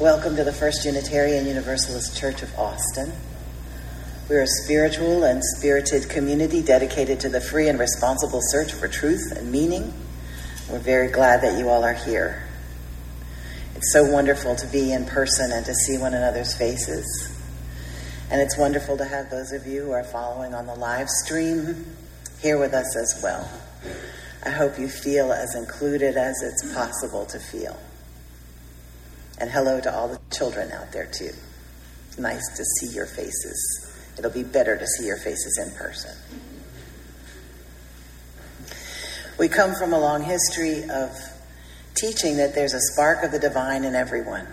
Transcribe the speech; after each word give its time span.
Welcome 0.00 0.36
to 0.36 0.44
the 0.44 0.52
First 0.52 0.84
Unitarian 0.84 1.44
Universalist 1.44 2.16
Church 2.16 2.42
of 2.42 2.54
Austin. 2.56 3.12
We're 4.28 4.42
a 4.42 4.46
spiritual 4.46 5.24
and 5.24 5.42
spirited 5.42 6.08
community 6.08 6.62
dedicated 6.62 7.18
to 7.18 7.28
the 7.28 7.40
free 7.40 7.68
and 7.68 7.80
responsible 7.80 8.38
search 8.40 8.72
for 8.72 8.86
truth 8.86 9.32
and 9.36 9.50
meaning. 9.50 9.92
We're 10.70 10.78
very 10.78 11.10
glad 11.10 11.42
that 11.42 11.58
you 11.58 11.68
all 11.68 11.82
are 11.82 11.94
here. 11.94 12.48
It's 13.74 13.92
so 13.92 14.08
wonderful 14.08 14.54
to 14.54 14.68
be 14.68 14.92
in 14.92 15.04
person 15.04 15.50
and 15.50 15.66
to 15.66 15.74
see 15.74 15.98
one 15.98 16.14
another's 16.14 16.54
faces. 16.54 17.36
And 18.30 18.40
it's 18.40 18.56
wonderful 18.56 18.98
to 18.98 19.04
have 19.04 19.30
those 19.30 19.50
of 19.50 19.66
you 19.66 19.86
who 19.86 19.90
are 19.90 20.04
following 20.04 20.54
on 20.54 20.66
the 20.66 20.76
live 20.76 21.08
stream 21.08 21.86
here 22.40 22.56
with 22.56 22.72
us 22.72 22.96
as 22.96 23.20
well. 23.20 23.50
I 24.46 24.50
hope 24.50 24.78
you 24.78 24.88
feel 24.88 25.32
as 25.32 25.56
included 25.56 26.16
as 26.16 26.40
it's 26.40 26.72
possible 26.72 27.26
to 27.26 27.40
feel. 27.40 27.76
And 29.40 29.50
hello 29.50 29.80
to 29.80 29.94
all 29.94 30.08
the 30.08 30.20
children 30.30 30.72
out 30.72 30.92
there, 30.92 31.06
too. 31.06 31.32
Nice 32.18 32.56
to 32.56 32.64
see 32.64 32.94
your 32.94 33.06
faces. 33.06 33.94
It'll 34.18 34.32
be 34.32 34.42
better 34.42 34.76
to 34.76 34.86
see 34.86 35.06
your 35.06 35.18
faces 35.18 35.58
in 35.64 35.76
person. 35.76 36.10
We 39.38 39.48
come 39.48 39.74
from 39.76 39.92
a 39.92 40.00
long 40.00 40.24
history 40.24 40.82
of 40.90 41.16
teaching 41.94 42.38
that 42.38 42.56
there's 42.56 42.74
a 42.74 42.80
spark 42.80 43.22
of 43.22 43.30
the 43.30 43.38
divine 43.38 43.84
in 43.84 43.94
everyone. 43.94 44.48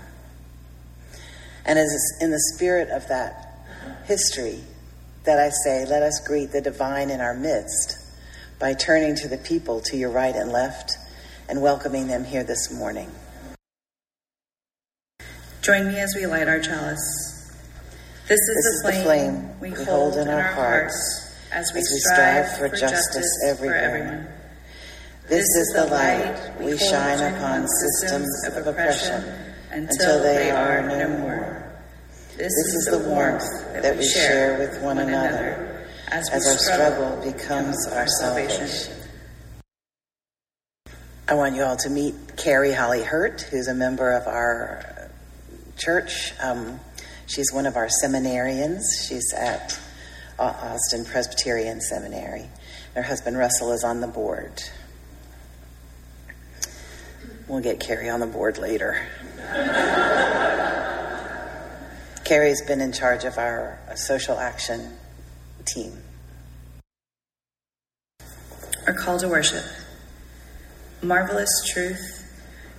And 1.65 1.79
as 1.79 1.91
in 2.21 2.29
the 2.29 2.39
spirit 2.53 2.89
of 2.89 3.07
that 3.07 3.57
history, 4.05 4.61
that 5.23 5.39
I 5.39 5.49
say, 5.49 5.85
let 5.87 6.03
us 6.03 6.21
greet 6.27 6.51
the 6.51 6.61
divine 6.61 7.09
in 7.09 7.19
our 7.19 7.33
midst 7.33 7.97
by 8.59 8.75
turning 8.75 9.15
to 9.15 9.27
the 9.27 9.39
people 9.39 9.81
to 9.81 9.97
your 9.97 10.11
right 10.11 10.35
and 10.35 10.51
left 10.51 10.93
and 11.49 11.63
welcoming 11.63 12.07
them 12.07 12.23
here 12.23 12.43
this 12.43 12.71
morning. 12.71 13.09
Join 15.65 15.87
me 15.87 15.97
as 15.97 16.13
we 16.15 16.27
light 16.27 16.47
our 16.47 16.59
chalice. 16.59 17.01
This 18.27 18.39
is, 18.39 18.83
This 18.83 18.83
the, 18.83 18.89
is 18.89 18.97
the 18.97 19.03
flame 19.03 19.33
flame 19.33 19.59
we, 19.59 19.83
hold 19.85 20.15
in 20.15 20.27
our 20.27 20.43
hearts 20.43 21.35
as 21.51 21.71
we, 21.73 21.79
as 21.79 21.89
we 21.91 21.99
strive, 22.01 22.47
strive 22.49 22.69
for 22.71 22.77
justice 22.77 23.43
everywhere. 23.47 23.79
for 23.79 23.85
everyone. 23.85 24.27
This 25.27 25.43
is 25.43 25.73
the 25.75 25.87
light 25.87 26.51
we 26.59 26.77
shine 26.77 27.33
upon 27.33 27.67
systems 27.67 28.29
of 28.45 28.67
oppression 28.67 29.23
until 29.71 30.21
they 30.21 30.51
are 30.51 30.83
no 30.87 31.17
more. 31.17 31.73
This, 32.37 32.53
This 32.53 32.73
is 32.75 32.87
the 32.91 33.09
warmth 33.09 33.49
that 33.73 33.97
we 33.97 34.05
share 34.05 34.59
with 34.59 34.83
one 34.83 34.99
another 34.99 35.87
as, 36.11 36.29
as 36.29 36.45
our 36.45 36.57
struggle 36.57 37.23
becomes 37.23 37.87
our 37.87 38.05
salvation. 38.19 38.69
I 41.27 41.33
want 41.33 41.55
you 41.55 41.63
all 41.63 41.77
to 41.77 41.89
meet 41.89 42.13
Carrie 42.37 42.71
Holly 42.73 43.01
Hurt, 43.01 43.41
who's 43.41 43.67
a 43.67 43.73
member 43.73 44.11
of 44.11 44.27
our 44.27 44.94
church. 45.77 46.33
Um, 46.41 46.79
she's 47.27 47.51
one 47.51 47.65
of 47.65 47.75
our 47.75 47.89
seminarians. 48.03 48.83
She's 49.07 49.33
at 49.33 49.79
Austin 50.37 51.05
Presbyterian 51.05 51.81
Seminary. 51.81 52.49
Her 52.93 53.01
husband 53.01 53.37
Russell 53.37 53.71
is 53.71 53.83
on 53.83 54.01
the 54.01 54.07
board. 54.07 54.61
We'll 57.47 57.61
get 57.61 57.79
Carrie 57.79 58.09
on 58.09 58.19
the 58.19 58.27
board 58.27 58.57
later. 58.57 59.07
Carrie's 62.25 62.63
been 62.63 62.81
in 62.81 62.91
charge 62.91 63.23
of 63.23 63.37
our 63.37 63.79
uh, 63.87 63.93
social 63.95 64.39
action 64.39 64.97
team. 65.63 66.01
Our 68.87 68.93
call 68.93 69.19
to 69.19 69.27
worship. 69.27 69.63
Marvelous 71.03 71.49
truth 71.71 72.23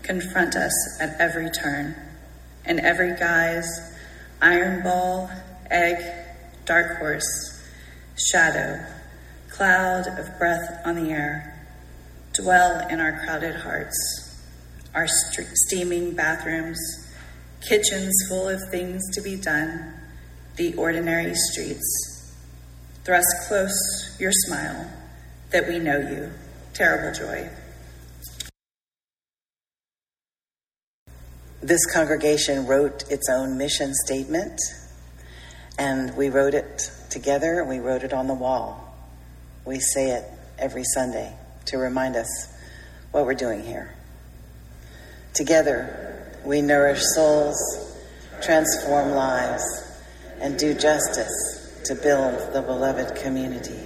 confront 0.03 0.57
us 0.57 1.01
at 1.01 1.21
every 1.21 1.49
turn, 1.51 1.95
in 2.67 2.81
every 2.81 3.17
guise 3.17 3.69
iron 4.41 4.83
ball, 4.83 5.31
egg, 5.70 5.97
dark 6.64 6.98
horse, 6.98 7.64
shadow, 8.31 8.84
cloud 9.50 10.06
of 10.19 10.38
breath 10.38 10.81
on 10.84 10.97
the 10.97 11.10
air, 11.10 11.66
dwell 12.34 12.87
in 12.88 13.00
our 13.00 13.25
crowded 13.25 13.55
hearts, 13.55 13.97
our 14.94 15.06
st- 15.06 15.49
steaming 15.55 16.15
bathrooms, 16.15 16.78
kitchens 17.66 18.15
full 18.28 18.49
of 18.49 18.60
things 18.71 19.03
to 19.15 19.21
be 19.22 19.37
done, 19.37 19.94
the 20.56 20.75
ordinary 20.75 21.34
streets. 21.34 22.34
Thrust 23.05 23.26
close 23.49 24.16
your 24.19 24.32
smile 24.32 24.91
that 25.50 25.69
we 25.69 25.78
know 25.78 25.99
you. 25.99 26.31
Terrible 26.75 27.19
joy. 27.19 27.49
This 31.66 31.84
congregation 31.84 32.69
wrote 32.69 33.10
its 33.10 33.28
own 33.28 33.59
mission 33.59 33.93
statement, 33.93 34.60
and 35.77 36.16
we 36.16 36.28
wrote 36.28 36.54
it 36.54 36.93
together 37.10 37.65
we 37.65 37.81
wrote 37.81 38.04
it 38.04 38.12
on 38.12 38.28
the 38.28 38.34
wall. 38.34 38.97
We 39.65 39.81
say 39.81 40.10
it 40.10 40.31
every 40.60 40.84
Sunday 40.84 41.37
to 41.65 41.78
remind 41.78 42.15
us 42.15 42.28
what 43.10 43.26
we're 43.26 43.34
doing 43.34 43.65
here. 43.65 43.93
Together, 45.34 46.38
we 46.44 46.62
nourish 46.62 47.00
souls, 47.03 47.59
transform 48.41 49.10
lives, 49.10 49.65
and 50.41 50.56
do 50.56 50.72
justice 50.72 51.82
to 51.87 51.97
build 51.97 52.53
the 52.53 52.62
beloved 52.62 53.16
community. 53.16 53.86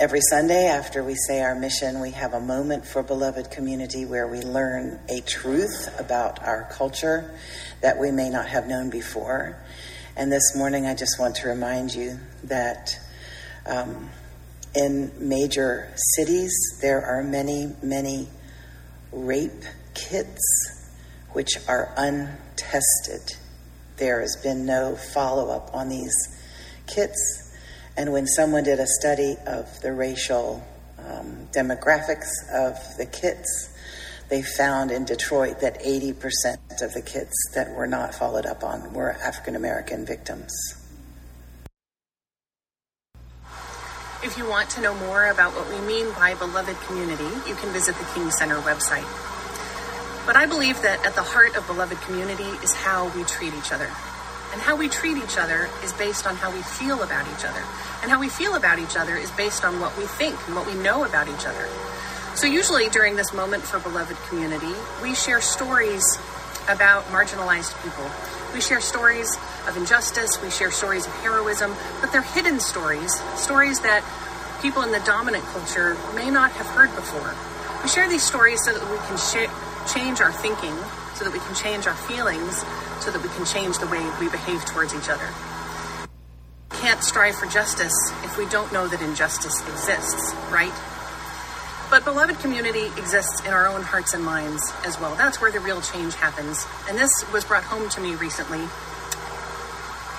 Every 0.00 0.22
Sunday, 0.30 0.64
after 0.64 1.04
we 1.04 1.14
say 1.14 1.42
our 1.42 1.54
mission, 1.54 2.00
we 2.00 2.12
have 2.12 2.32
a 2.32 2.40
moment 2.40 2.86
for 2.86 3.02
beloved 3.02 3.50
community 3.50 4.06
where 4.06 4.26
we 4.26 4.40
learn 4.40 4.98
a 5.10 5.20
truth 5.20 5.94
about 6.00 6.42
our 6.42 6.66
culture 6.72 7.38
that 7.82 7.98
we 7.98 8.10
may 8.10 8.30
not 8.30 8.46
have 8.46 8.66
known 8.66 8.88
before. 8.88 9.62
And 10.16 10.32
this 10.32 10.56
morning, 10.56 10.86
I 10.86 10.94
just 10.94 11.18
want 11.18 11.36
to 11.36 11.48
remind 11.48 11.94
you 11.94 12.18
that 12.44 12.98
um, 13.66 14.08
in 14.74 15.12
major 15.18 15.92
cities, 16.16 16.78
there 16.80 17.04
are 17.04 17.22
many, 17.22 17.70
many 17.82 18.26
rape 19.12 19.64
kits 19.92 20.40
which 21.32 21.58
are 21.68 21.92
untested. 21.98 23.36
There 23.98 24.22
has 24.22 24.38
been 24.42 24.64
no 24.64 24.96
follow 24.96 25.50
up 25.50 25.74
on 25.74 25.90
these 25.90 26.16
kits. 26.86 27.49
And 27.96 28.12
when 28.12 28.26
someone 28.26 28.64
did 28.64 28.78
a 28.78 28.86
study 28.86 29.36
of 29.46 29.80
the 29.80 29.92
racial 29.92 30.64
um, 30.98 31.48
demographics 31.52 32.28
of 32.52 32.76
the 32.96 33.06
kits, 33.06 33.70
they 34.28 34.42
found 34.42 34.90
in 34.92 35.04
Detroit 35.04 35.60
that 35.60 35.82
80% 35.82 36.82
of 36.82 36.94
the 36.94 37.02
kits 37.02 37.34
that 37.54 37.74
were 37.74 37.86
not 37.86 38.14
followed 38.14 38.46
up 38.46 38.62
on 38.62 38.92
were 38.92 39.12
African 39.12 39.56
American 39.56 40.06
victims. 40.06 40.52
If 44.22 44.36
you 44.36 44.46
want 44.48 44.68
to 44.70 44.82
know 44.82 44.94
more 44.94 45.30
about 45.30 45.54
what 45.54 45.68
we 45.70 45.80
mean 45.86 46.12
by 46.12 46.34
beloved 46.34 46.76
community, 46.82 47.24
you 47.48 47.54
can 47.56 47.72
visit 47.72 47.96
the 47.96 48.04
King 48.14 48.30
Center 48.30 48.56
website. 48.56 49.08
But 50.26 50.36
I 50.36 50.46
believe 50.46 50.80
that 50.82 51.04
at 51.04 51.14
the 51.14 51.22
heart 51.22 51.56
of 51.56 51.66
beloved 51.66 51.98
community 52.02 52.50
is 52.62 52.72
how 52.72 53.08
we 53.16 53.24
treat 53.24 53.54
each 53.54 53.72
other. 53.72 53.90
And 54.52 54.60
how 54.60 54.76
we 54.76 54.88
treat 54.88 55.16
each 55.16 55.38
other 55.38 55.68
is 55.84 55.92
based 55.92 56.26
on 56.26 56.36
how 56.36 56.52
we 56.52 56.62
feel 56.62 57.02
about 57.02 57.26
each 57.28 57.44
other. 57.44 57.62
And 58.02 58.10
how 58.10 58.18
we 58.18 58.28
feel 58.28 58.54
about 58.54 58.78
each 58.78 58.96
other 58.96 59.16
is 59.16 59.30
based 59.32 59.64
on 59.64 59.80
what 59.80 59.96
we 59.96 60.04
think 60.04 60.36
and 60.46 60.56
what 60.56 60.66
we 60.66 60.74
know 60.74 61.04
about 61.04 61.28
each 61.28 61.46
other. 61.46 61.68
So, 62.34 62.46
usually 62.46 62.88
during 62.88 63.16
this 63.16 63.32
moment 63.32 63.64
for 63.64 63.78
beloved 63.78 64.16
community, 64.28 64.74
we 65.02 65.14
share 65.14 65.40
stories 65.40 66.04
about 66.68 67.04
marginalized 67.06 67.74
people. 67.82 68.08
We 68.54 68.60
share 68.60 68.80
stories 68.80 69.36
of 69.68 69.76
injustice, 69.76 70.40
we 70.42 70.50
share 70.50 70.70
stories 70.70 71.06
of 71.06 71.12
heroism, 71.20 71.74
but 72.00 72.12
they're 72.12 72.22
hidden 72.22 72.60
stories, 72.60 73.20
stories 73.36 73.80
that 73.80 74.04
people 74.62 74.82
in 74.82 74.92
the 74.92 75.00
dominant 75.00 75.44
culture 75.46 75.96
may 76.14 76.30
not 76.30 76.50
have 76.52 76.66
heard 76.66 76.94
before. 76.94 77.34
We 77.82 77.88
share 77.88 78.08
these 78.08 78.22
stories 78.22 78.60
so 78.64 78.72
that 78.72 78.90
we 78.90 78.98
can 79.08 79.16
sh- 79.16 79.92
change 79.92 80.20
our 80.20 80.32
thinking, 80.32 80.76
so 81.20 81.28
that 81.28 81.34
we 81.34 81.38
can 81.40 81.54
change 81.54 81.86
our 81.86 81.94
feelings, 82.08 82.64
so 83.04 83.10
that 83.10 83.20
we 83.20 83.28
can 83.36 83.44
change 83.44 83.76
the 83.76 83.86
way 83.88 84.00
we 84.18 84.30
behave 84.30 84.64
towards 84.64 84.94
each 84.94 85.10
other. 85.10 85.28
We 86.72 86.78
can't 86.78 87.04
strive 87.04 87.34
for 87.36 87.44
justice 87.44 87.92
if 88.24 88.38
we 88.38 88.48
don't 88.48 88.72
know 88.72 88.88
that 88.88 89.02
injustice 89.02 89.60
exists, 89.68 90.32
right? 90.50 90.72
But 91.90 92.06
beloved 92.06 92.38
community 92.38 92.86
exists 92.96 93.44
in 93.44 93.52
our 93.52 93.66
own 93.68 93.82
hearts 93.82 94.14
and 94.14 94.24
minds 94.24 94.72
as 94.86 94.98
well. 94.98 95.14
That's 95.14 95.42
where 95.42 95.52
the 95.52 95.60
real 95.60 95.82
change 95.82 96.14
happens. 96.14 96.64
And 96.88 96.96
this 96.96 97.12
was 97.34 97.44
brought 97.44 97.64
home 97.64 97.90
to 97.90 98.00
me 98.00 98.14
recently 98.14 98.64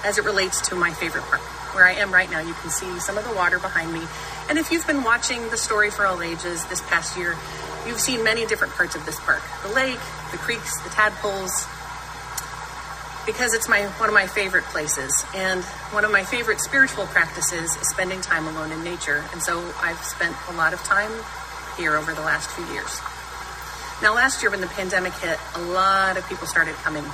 as 0.05 0.19
it 0.19 0.23
relates 0.23 0.69
to 0.69 0.75
my 0.75 0.93
favorite 0.93 1.23
park. 1.23 1.41
Where 1.73 1.85
I 1.85 1.93
am 1.93 2.13
right 2.13 2.29
now, 2.29 2.41
you 2.41 2.53
can 2.53 2.69
see 2.69 2.99
some 2.99 3.17
of 3.17 3.27
the 3.27 3.33
water 3.33 3.57
behind 3.57 3.91
me. 3.91 4.01
And 4.49 4.59
if 4.59 4.71
you've 4.71 4.85
been 4.85 5.03
watching 5.03 5.49
the 5.49 5.57
story 5.57 5.89
for 5.89 6.05
all 6.05 6.21
ages 6.21 6.63
this 6.65 6.81
past 6.81 7.17
year, 7.17 7.35
you've 7.87 7.99
seen 7.99 8.23
many 8.23 8.45
different 8.45 8.73
parts 8.73 8.95
of 8.95 9.05
this 9.05 9.19
park. 9.19 9.41
The 9.63 9.73
lake, 9.73 9.99
the 10.31 10.37
creeks, 10.37 10.81
the 10.81 10.89
tadpoles, 10.89 11.65
because 13.25 13.53
it's 13.53 13.69
my 13.69 13.85
one 13.99 14.09
of 14.09 14.15
my 14.15 14.27
favorite 14.27 14.63
places. 14.65 15.25
And 15.35 15.63
one 15.93 16.05
of 16.05 16.11
my 16.11 16.23
favorite 16.23 16.59
spiritual 16.59 17.05
practices 17.07 17.75
is 17.75 17.89
spending 17.89 18.21
time 18.21 18.47
alone 18.47 18.71
in 18.71 18.83
nature. 18.83 19.23
And 19.31 19.41
so 19.41 19.63
i've 19.81 20.01
spent 20.03 20.35
a 20.49 20.53
lot 20.53 20.73
of 20.73 20.81
time 20.83 21.11
here 21.77 21.95
over 21.95 22.13
the 22.13 22.21
last 22.21 22.49
few 22.49 22.65
years. 22.73 22.99
Now, 24.01 24.15
last 24.15 24.41
year 24.41 24.49
when 24.49 24.61
the 24.61 24.67
pandemic 24.67 25.13
hit, 25.13 25.37
a 25.55 25.61
lot 25.61 26.17
of 26.17 26.27
people 26.27 26.47
started 26.47 26.73
coming, 26.75 27.05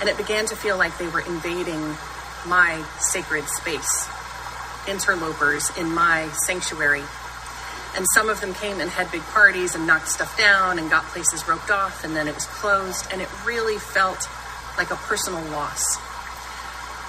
and 0.00 0.08
it 0.08 0.16
began 0.16 0.46
to 0.46 0.54
feel 0.54 0.78
like 0.78 0.96
they 0.98 1.08
were 1.08 1.20
invading 1.20 1.82
my 2.46 2.84
sacred 3.00 3.44
space, 3.48 4.08
interlopers 4.86 5.76
in 5.76 5.92
my 5.92 6.28
sanctuary. 6.46 7.02
And 7.96 8.04
some 8.14 8.28
of 8.28 8.40
them 8.40 8.52
came 8.54 8.80
and 8.80 8.90
had 8.90 9.10
big 9.10 9.22
parties 9.22 9.74
and 9.74 9.86
knocked 9.86 10.08
stuff 10.08 10.36
down 10.36 10.78
and 10.78 10.90
got 10.90 11.04
places 11.06 11.48
roped 11.48 11.70
off, 11.70 12.04
and 12.04 12.14
then 12.14 12.28
it 12.28 12.34
was 12.34 12.46
closed, 12.46 13.06
and 13.10 13.22
it 13.22 13.28
really 13.46 13.78
felt 13.78 14.28
like 14.76 14.90
a 14.90 14.96
personal 14.96 15.42
loss. 15.50 15.96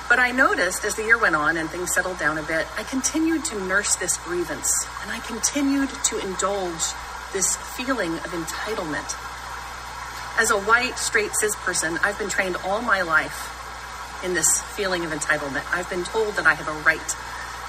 But 0.10 0.19
I 0.19 0.31
noticed 0.31 0.86
as 0.86 0.95
the 0.95 1.04
year 1.04 1.18
went 1.18 1.36
on 1.36 1.57
and 1.57 1.69
things 1.69 1.94
settled 1.94 2.18
down 2.18 2.38
a 2.38 2.44
bit, 2.44 2.66
I 2.78 2.84
continued 2.84 3.44
to 3.45 3.60
nurse 3.66 3.98
this 3.98 4.16
grievance 4.18 4.72
and 5.04 5.12
I 5.12 5.19
continued 5.19 5.89
to 5.89 6.19
indulge 6.19 6.94
this 7.33 7.57
feeling 7.75 8.13
of 8.13 8.31
entitlement. 8.31 9.16
As 10.40 10.50
a 10.51 10.57
white, 10.57 10.98
straight, 10.98 11.31
cis 11.36 11.56
person, 11.57 12.00
I've 12.04 12.18
been 12.18 12.30
trained 12.30 12.56
all 12.63 12.81
my 12.81 13.01
life 13.01 13.51
in 14.24 14.33
this 14.33 14.62
feeling 14.78 15.04
of 15.04 15.12
entitlement. 15.12 15.66
I've 15.74 15.90
been 15.90 16.06
told 16.06 16.36
that 16.36 16.45
I 16.45 16.54
have 16.54 16.69
a 16.69 16.80
right, 16.83 17.16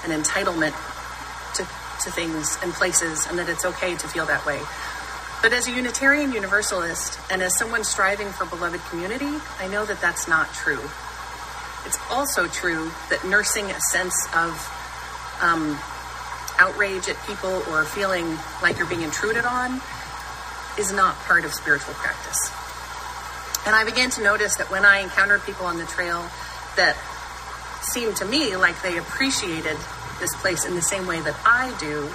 an 0.05 0.11
entitlement 0.11 0.73
to, 1.55 1.67
to 2.01 2.11
things 2.11 2.57
and 2.63 2.73
places, 2.73 3.27
and 3.27 3.37
that 3.39 3.49
it's 3.49 3.65
okay 3.65 3.95
to 3.95 4.07
feel 4.07 4.25
that 4.25 4.45
way. 4.45 4.59
But 5.41 5.53
as 5.53 5.67
a 5.67 5.71
Unitarian 5.71 6.33
Universalist 6.33 7.17
and 7.31 7.41
as 7.41 7.57
someone 7.57 7.83
striving 7.83 8.29
for 8.29 8.45
beloved 8.45 8.81
community, 8.89 9.31
I 9.59 9.67
know 9.67 9.85
that 9.85 10.01
that's 10.01 10.27
not 10.27 10.51
true. 10.53 10.81
It's 11.85 11.97
also 12.09 12.47
true 12.47 12.91
that 13.09 13.23
nursing 13.25 13.65
a 13.65 13.79
sense 13.91 14.27
of 14.35 14.51
um, 15.41 15.79
outrage 16.57 17.07
at 17.07 17.15
people 17.25 17.63
or 17.71 17.85
feeling 17.85 18.37
like 18.61 18.77
you're 18.77 18.87
being 18.87 19.01
intruded 19.01 19.45
on 19.45 19.81
is 20.77 20.91
not 20.91 21.15
part 21.23 21.45
of 21.45 21.53
spiritual 21.53 21.93
practice. 21.93 22.51
And 23.65 23.75
I 23.75 23.85
began 23.85 24.09
to 24.11 24.23
notice 24.23 24.55
that 24.57 24.69
when 24.69 24.85
I 24.85 24.99
encountered 24.99 25.43
people 25.43 25.65
on 25.65 25.77
the 25.77 25.85
trail 25.85 26.19
that 26.75 26.97
seemed 27.81 28.17
to 28.17 28.25
me 28.25 28.55
like 28.57 28.81
they 28.81 28.97
appreciated 28.97 29.77
this 30.19 30.35
place 30.35 30.65
in 30.65 30.75
the 30.75 30.81
same 30.81 31.07
way 31.07 31.19
that 31.21 31.35
I 31.45 31.75
do, 31.79 32.09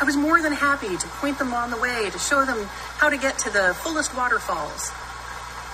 I 0.00 0.04
was 0.04 0.16
more 0.16 0.42
than 0.42 0.52
happy 0.52 0.96
to 0.96 1.08
point 1.20 1.38
them 1.38 1.54
on 1.54 1.70
the 1.70 1.78
way, 1.78 2.10
to 2.10 2.18
show 2.18 2.44
them 2.44 2.66
how 2.98 3.08
to 3.08 3.16
get 3.16 3.38
to 3.40 3.50
the 3.50 3.74
fullest 3.80 4.14
waterfalls. 4.14 4.90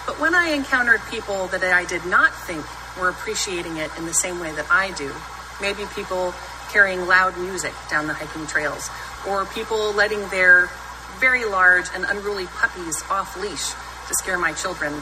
But 0.07 0.21
when 0.21 0.35
I 0.35 0.51
encountered 0.51 1.01
people 1.11 1.49
that 1.49 1.63
I 1.63 1.85
did 1.85 2.07
not 2.07 2.35
think 2.35 2.65
were 3.01 3.09
appreciating 3.09 3.77
it 3.79 3.91
in 3.99 4.07
the 4.07 4.15
same 4.15 4.39
way 4.39 4.53
that 4.53 4.67
I 4.71 4.93
do, 4.93 5.13
maybe 5.61 5.83
people 5.95 6.35
carrying 6.71 7.07
loud 7.07 7.37
music 7.37 7.73
down 7.91 8.07
the 8.07 8.15
hiking 8.15 8.47
trails, 8.47 8.91
or 9.29 9.45
people 9.47 9.93
letting 9.93 10.27
their 10.29 10.71
very 11.19 11.45
large 11.45 11.87
and 11.95 12.05
unruly 12.05 12.47
puppies 12.47 13.03
off 13.11 13.37
leash 13.41 13.75
to 14.09 14.15
scare 14.15 14.39
my 14.39 14.53
children, 14.53 14.93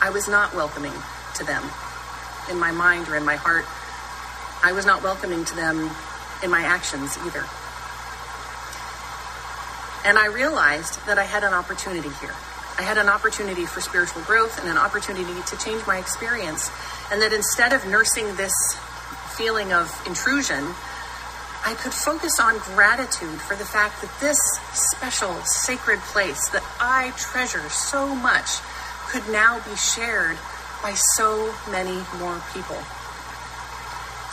I 0.00 0.10
was 0.10 0.28
not 0.28 0.54
welcoming 0.54 0.92
to 1.36 1.44
them 1.44 1.62
in 2.50 2.58
my 2.58 2.70
mind 2.70 3.08
or 3.08 3.16
in 3.16 3.24
my 3.24 3.36
heart. 3.36 3.64
I 4.62 4.72
was 4.72 4.86
not 4.86 5.02
welcoming 5.02 5.44
to 5.44 5.56
them 5.56 5.90
in 6.42 6.50
my 6.50 6.62
actions 6.62 7.16
either. 7.26 7.44
And 10.04 10.18
I 10.18 10.26
realized 10.26 11.04
that 11.06 11.18
I 11.18 11.24
had 11.24 11.42
an 11.42 11.52
opportunity 11.52 12.10
here. 12.20 12.34
I 12.78 12.82
had 12.82 12.98
an 12.98 13.08
opportunity 13.08 13.66
for 13.66 13.80
spiritual 13.80 14.22
growth 14.22 14.60
and 14.60 14.68
an 14.68 14.76
opportunity 14.76 15.40
to 15.48 15.58
change 15.58 15.86
my 15.86 15.98
experience. 15.98 16.70
And 17.10 17.22
that 17.22 17.32
instead 17.32 17.72
of 17.72 17.86
nursing 17.86 18.36
this 18.36 18.52
feeling 19.36 19.72
of 19.72 19.90
intrusion, 20.06 20.62
I 21.64 21.74
could 21.74 21.92
focus 21.92 22.38
on 22.38 22.58
gratitude 22.76 23.40
for 23.40 23.56
the 23.56 23.64
fact 23.64 24.00
that 24.02 24.12
this 24.20 24.38
special, 24.72 25.34
sacred 25.66 25.98
place 26.14 26.48
that 26.50 26.62
I 26.78 27.10
treasure 27.16 27.68
so 27.68 28.14
much 28.14 28.62
could 29.08 29.26
now 29.32 29.58
be 29.68 29.74
shared 29.74 30.36
by 30.82 30.94
so 31.16 31.52
many 31.70 31.98
more 32.18 32.40
people. 32.54 32.78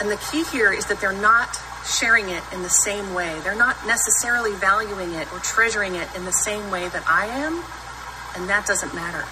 And 0.00 0.10
the 0.10 0.20
key 0.30 0.44
here 0.44 0.72
is 0.72 0.86
that 0.86 1.00
they're 1.00 1.12
not 1.12 1.56
sharing 1.86 2.28
it 2.28 2.42
in 2.52 2.62
the 2.62 2.70
same 2.70 3.14
way. 3.14 3.38
They're 3.40 3.56
not 3.56 3.76
necessarily 3.86 4.52
valuing 4.56 5.14
it 5.14 5.32
or 5.32 5.38
treasuring 5.38 5.94
it 5.94 6.08
in 6.16 6.24
the 6.24 6.32
same 6.32 6.70
way 6.70 6.88
that 6.88 7.04
I 7.06 7.26
am, 7.26 7.62
and 8.36 8.48
that 8.48 8.66
doesn't 8.66 8.94
matter. 8.94 9.24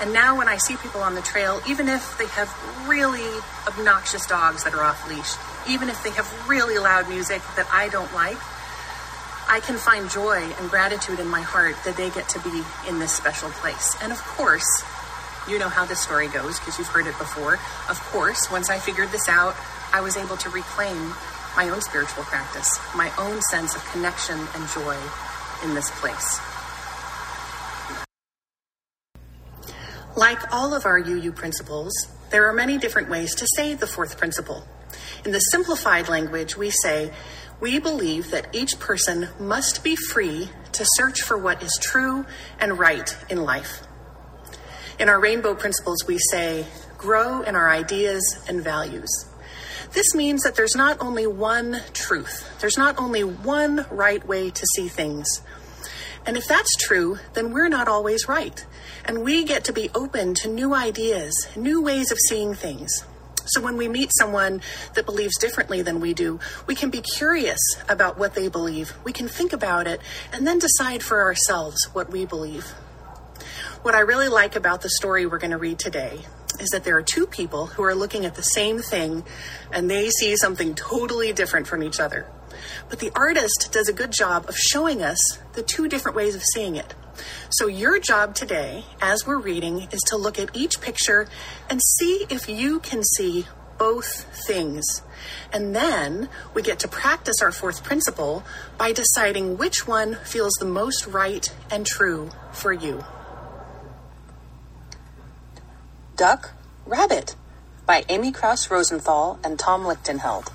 And 0.00 0.12
now, 0.12 0.36
when 0.36 0.48
I 0.48 0.56
see 0.56 0.76
people 0.76 1.02
on 1.02 1.14
the 1.14 1.22
trail, 1.22 1.60
even 1.68 1.88
if 1.88 2.18
they 2.18 2.26
have 2.26 2.50
really 2.88 3.28
obnoxious 3.66 4.26
dogs 4.26 4.64
that 4.64 4.74
are 4.74 4.82
off 4.82 5.08
leash, 5.08 5.34
even 5.72 5.88
if 5.88 6.02
they 6.02 6.10
have 6.10 6.26
really 6.48 6.78
loud 6.78 7.08
music 7.08 7.42
that 7.56 7.68
I 7.72 7.88
don't 7.88 8.12
like, 8.12 8.38
I 9.48 9.60
can 9.60 9.76
find 9.76 10.10
joy 10.10 10.40
and 10.58 10.70
gratitude 10.70 11.20
in 11.20 11.28
my 11.28 11.42
heart 11.42 11.76
that 11.84 11.96
they 11.96 12.10
get 12.10 12.28
to 12.30 12.40
be 12.40 12.62
in 12.88 12.98
this 12.98 13.12
special 13.12 13.50
place. 13.50 13.94
And 14.02 14.10
of 14.10 14.18
course, 14.24 14.66
you 15.48 15.58
know 15.58 15.68
how 15.68 15.84
this 15.84 16.00
story 16.00 16.28
goes 16.28 16.58
because 16.58 16.78
you've 16.78 16.88
heard 16.88 17.06
it 17.06 17.16
before. 17.18 17.54
Of 17.88 18.00
course, 18.10 18.50
once 18.50 18.70
I 18.70 18.78
figured 18.78 19.10
this 19.10 19.28
out, 19.28 19.54
I 19.94 20.00
was 20.00 20.16
able 20.16 20.36
to 20.38 20.50
reclaim 20.50 21.14
my 21.56 21.68
own 21.68 21.80
spiritual 21.80 22.24
practice, 22.24 22.68
my 22.96 23.12
own 23.16 23.40
sense 23.42 23.76
of 23.76 23.84
connection 23.92 24.36
and 24.36 24.68
joy 24.70 24.96
in 25.62 25.72
this 25.72 25.88
place. 26.00 26.40
Like 30.16 30.52
all 30.52 30.74
of 30.74 30.84
our 30.84 30.98
UU 30.98 31.30
principles, 31.30 31.92
there 32.30 32.48
are 32.48 32.52
many 32.52 32.76
different 32.76 33.08
ways 33.08 33.36
to 33.36 33.46
say 33.54 33.74
the 33.74 33.86
fourth 33.86 34.18
principle. 34.18 34.66
In 35.24 35.30
the 35.30 35.38
simplified 35.38 36.08
language, 36.08 36.56
we 36.56 36.70
say, 36.70 37.12
we 37.60 37.78
believe 37.78 38.32
that 38.32 38.52
each 38.52 38.80
person 38.80 39.28
must 39.38 39.84
be 39.84 39.94
free 39.94 40.48
to 40.72 40.84
search 40.96 41.22
for 41.22 41.38
what 41.38 41.62
is 41.62 41.78
true 41.80 42.26
and 42.58 42.80
right 42.80 43.16
in 43.30 43.44
life. 43.44 43.86
In 44.98 45.08
our 45.08 45.20
rainbow 45.20 45.54
principles, 45.54 46.04
we 46.04 46.18
say, 46.18 46.66
grow 46.98 47.42
in 47.42 47.54
our 47.54 47.70
ideas 47.70 48.44
and 48.48 48.60
values. 48.60 49.08
This 49.94 50.12
means 50.12 50.42
that 50.42 50.56
there's 50.56 50.74
not 50.74 51.00
only 51.00 51.24
one 51.24 51.80
truth, 51.92 52.58
there's 52.60 52.76
not 52.76 52.98
only 52.98 53.22
one 53.22 53.86
right 53.92 54.26
way 54.26 54.50
to 54.50 54.66
see 54.74 54.88
things. 54.88 55.40
And 56.26 56.36
if 56.36 56.48
that's 56.48 56.74
true, 56.76 57.18
then 57.34 57.52
we're 57.52 57.68
not 57.68 57.86
always 57.86 58.26
right. 58.26 58.66
And 59.04 59.22
we 59.22 59.44
get 59.44 59.62
to 59.64 59.72
be 59.72 59.90
open 59.94 60.34
to 60.34 60.48
new 60.48 60.74
ideas, 60.74 61.32
new 61.54 61.80
ways 61.80 62.10
of 62.10 62.18
seeing 62.28 62.54
things. 62.54 63.04
So 63.46 63.60
when 63.60 63.76
we 63.76 63.86
meet 63.86 64.10
someone 64.18 64.62
that 64.94 65.06
believes 65.06 65.38
differently 65.38 65.80
than 65.82 66.00
we 66.00 66.12
do, 66.12 66.40
we 66.66 66.74
can 66.74 66.90
be 66.90 67.02
curious 67.16 67.60
about 67.88 68.18
what 68.18 68.34
they 68.34 68.48
believe. 68.48 68.94
We 69.04 69.12
can 69.12 69.28
think 69.28 69.52
about 69.52 69.86
it 69.86 70.00
and 70.32 70.44
then 70.44 70.58
decide 70.58 71.04
for 71.04 71.22
ourselves 71.22 71.76
what 71.92 72.10
we 72.10 72.26
believe. 72.26 72.64
What 73.82 73.94
I 73.94 74.00
really 74.00 74.28
like 74.28 74.56
about 74.56 74.80
the 74.80 74.90
story 74.90 75.24
we're 75.24 75.38
going 75.38 75.52
to 75.52 75.58
read 75.58 75.78
today 75.78 76.20
is 76.60 76.68
that 76.70 76.84
there 76.84 76.96
are 76.96 77.02
two 77.02 77.26
people 77.26 77.66
who 77.66 77.82
are 77.82 77.94
looking 77.94 78.24
at 78.24 78.34
the 78.34 78.42
same 78.42 78.78
thing 78.78 79.24
and 79.72 79.90
they 79.90 80.10
see 80.10 80.36
something 80.36 80.74
totally 80.74 81.32
different 81.32 81.66
from 81.66 81.82
each 81.82 82.00
other. 82.00 82.26
But 82.88 83.00
the 83.00 83.10
artist 83.14 83.70
does 83.72 83.88
a 83.88 83.92
good 83.92 84.12
job 84.12 84.46
of 84.48 84.56
showing 84.56 85.02
us 85.02 85.18
the 85.54 85.62
two 85.62 85.88
different 85.88 86.16
ways 86.16 86.34
of 86.34 86.42
seeing 86.54 86.76
it. 86.76 86.94
So, 87.50 87.68
your 87.68 88.00
job 88.00 88.34
today, 88.34 88.84
as 89.00 89.24
we're 89.26 89.38
reading, 89.38 89.88
is 89.92 90.00
to 90.08 90.16
look 90.16 90.38
at 90.38 90.56
each 90.56 90.80
picture 90.80 91.28
and 91.70 91.80
see 91.80 92.26
if 92.28 92.48
you 92.48 92.80
can 92.80 93.04
see 93.04 93.46
both 93.78 94.24
things. 94.46 95.02
And 95.52 95.74
then 95.74 96.28
we 96.54 96.62
get 96.62 96.78
to 96.80 96.88
practice 96.88 97.36
our 97.42 97.52
fourth 97.52 97.84
principle 97.84 98.44
by 98.78 98.92
deciding 98.92 99.56
which 99.56 99.86
one 99.86 100.16
feels 100.24 100.52
the 100.54 100.66
most 100.66 101.06
right 101.06 101.52
and 101.70 101.86
true 101.86 102.30
for 102.52 102.72
you. 102.72 103.04
Duck, 106.16 106.52
Rabbit 106.86 107.34
by 107.86 108.04
Amy 108.08 108.30
Krouse 108.30 108.70
Rosenthal 108.70 109.40
and 109.42 109.58
Tom 109.58 109.82
Lichtenheld. 109.82 110.52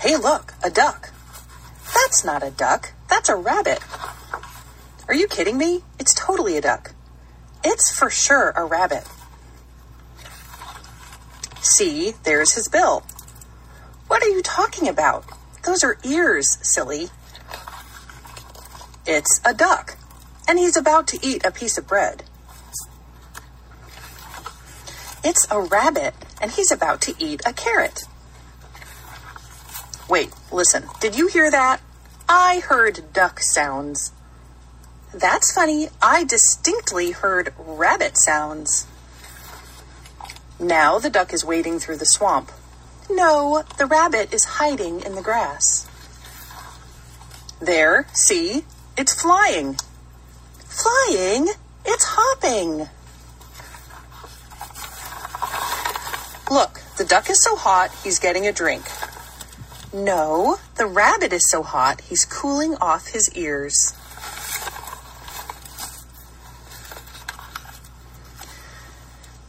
Hey, 0.00 0.16
look, 0.16 0.54
a 0.64 0.68
duck. 0.68 1.10
That's 1.94 2.24
not 2.24 2.42
a 2.42 2.50
duck, 2.50 2.92
that's 3.08 3.28
a 3.28 3.36
rabbit. 3.36 3.78
Are 5.06 5.14
you 5.14 5.28
kidding 5.28 5.58
me? 5.58 5.84
It's 6.00 6.12
totally 6.12 6.56
a 6.56 6.60
duck. 6.60 6.92
It's 7.62 7.96
for 7.96 8.10
sure 8.10 8.52
a 8.56 8.64
rabbit. 8.64 9.04
See, 11.60 12.14
there's 12.24 12.54
his 12.54 12.66
bill. 12.66 13.04
What 14.08 14.24
are 14.24 14.28
you 14.28 14.42
talking 14.42 14.88
about? 14.88 15.24
Those 15.64 15.84
are 15.84 15.98
ears, 16.02 16.58
silly. 16.62 17.10
It's 19.06 19.40
a 19.44 19.54
duck, 19.54 19.96
and 20.48 20.58
he's 20.58 20.76
about 20.76 21.06
to 21.08 21.24
eat 21.24 21.46
a 21.46 21.52
piece 21.52 21.78
of 21.78 21.86
bread. 21.86 22.24
It's 25.24 25.46
a 25.50 25.60
rabbit, 25.60 26.14
and 26.40 26.50
he's 26.50 26.72
about 26.72 27.00
to 27.02 27.14
eat 27.18 27.42
a 27.46 27.52
carrot. 27.52 28.04
Wait, 30.08 30.32
listen, 30.50 30.84
did 31.00 31.16
you 31.16 31.28
hear 31.28 31.50
that? 31.50 31.80
I 32.28 32.60
heard 32.60 33.12
duck 33.12 33.40
sounds. 33.40 34.12
That's 35.14 35.52
funny. 35.52 35.88
I 36.00 36.24
distinctly 36.24 37.12
heard 37.12 37.52
rabbit 37.58 38.16
sounds. 38.16 38.86
Now 40.58 40.98
the 40.98 41.10
duck 41.10 41.32
is 41.32 41.44
wading 41.44 41.80
through 41.80 41.98
the 41.98 42.06
swamp. 42.06 42.50
No, 43.10 43.64
the 43.78 43.86
rabbit 43.86 44.32
is 44.32 44.44
hiding 44.44 45.02
in 45.02 45.14
the 45.14 45.22
grass. 45.22 45.86
There, 47.60 48.06
see? 48.12 48.64
It's 48.96 49.20
flying. 49.20 49.76
Flying? 50.64 51.48
It's 51.84 52.04
hopping. 52.08 52.88
Look, 56.52 56.82
the 56.98 57.04
duck 57.04 57.30
is 57.30 57.42
so 57.42 57.56
hot, 57.56 57.90
he's 58.04 58.18
getting 58.18 58.46
a 58.46 58.52
drink. 58.52 58.84
No, 59.90 60.58
the 60.74 60.84
rabbit 60.84 61.32
is 61.32 61.48
so 61.48 61.62
hot, 61.62 62.02
he's 62.02 62.26
cooling 62.26 62.74
off 62.74 63.06
his 63.06 63.34
ears. 63.34 63.94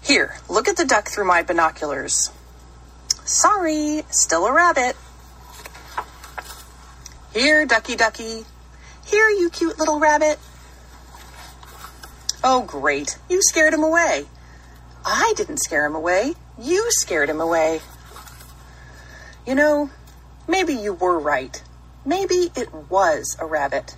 Here, 0.02 0.38
look 0.48 0.70
at 0.70 0.78
the 0.78 0.86
duck 0.86 1.10
through 1.10 1.26
my 1.26 1.44
binoculars. 1.44 2.32
Sorry, 3.26 4.04
still 4.10 4.46
a 4.46 4.54
rabbit. 4.54 4.96
Here, 7.34 7.66
ducky 7.66 7.98
ducky. 7.98 8.46
Here, 9.06 9.28
you 9.28 9.50
cute 9.50 9.78
little 9.78 10.00
rabbit. 10.00 10.40
Oh, 12.46 12.64
great. 12.64 13.18
You 13.30 13.42
scared 13.42 13.74
him 13.74 13.84
away. 13.84 14.28
I 15.06 15.34
didn't 15.36 15.58
scare 15.58 15.86
him 15.86 15.96
away. 15.96 16.36
You 16.62 16.86
scared 16.92 17.30
him 17.30 17.42
away. 17.42 17.82
You 19.46 19.56
know, 19.56 19.90
maybe 20.48 20.74
you 20.74 20.94
were 20.94 21.20
right. 21.20 21.62
Maybe 22.06 22.52
it 22.56 22.74
was 22.90 23.36
a 23.40 23.46
rabbit. 23.46 23.96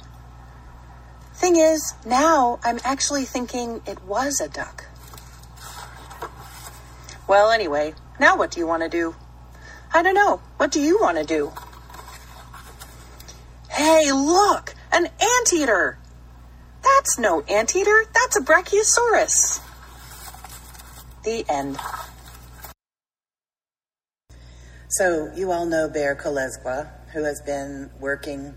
Thing 1.34 1.58
is, 1.58 1.94
now 2.06 2.60
I'm 2.64 2.80
actually 2.84 3.26
thinking 3.26 3.82
it 3.86 4.02
was 4.04 4.40
a 4.40 4.48
duck. 4.48 4.86
Well, 7.28 7.52
anyway, 7.52 7.94
now 8.20 8.38
what 8.38 8.52
do 8.52 8.60
you 8.60 8.68
want 8.68 8.84
to 8.84 8.90
do? 8.90 9.16
I 9.94 10.02
don't 10.02 10.16
know. 10.16 10.42
What 10.58 10.72
do 10.72 10.80
you 10.80 11.00
want 11.00 11.18
to 11.18 11.26
do? 11.26 11.52
Hey, 13.70 14.12
look! 14.12 14.74
An 14.92 15.10
anteater! 15.40 15.98
That's 16.84 17.20
no 17.20 17.42
anteater, 17.42 18.06
that's 18.14 18.38
a 18.38 18.42
brachiosaurus. 18.42 19.60
The 21.24 21.44
end. 21.50 21.78
So, 24.98 25.32
you 25.36 25.52
all 25.52 25.66
know 25.66 25.90
Bear 25.90 26.16
Koleswa, 26.16 26.88
who 27.12 27.24
has 27.24 27.42
been 27.46 27.90
working 28.00 28.54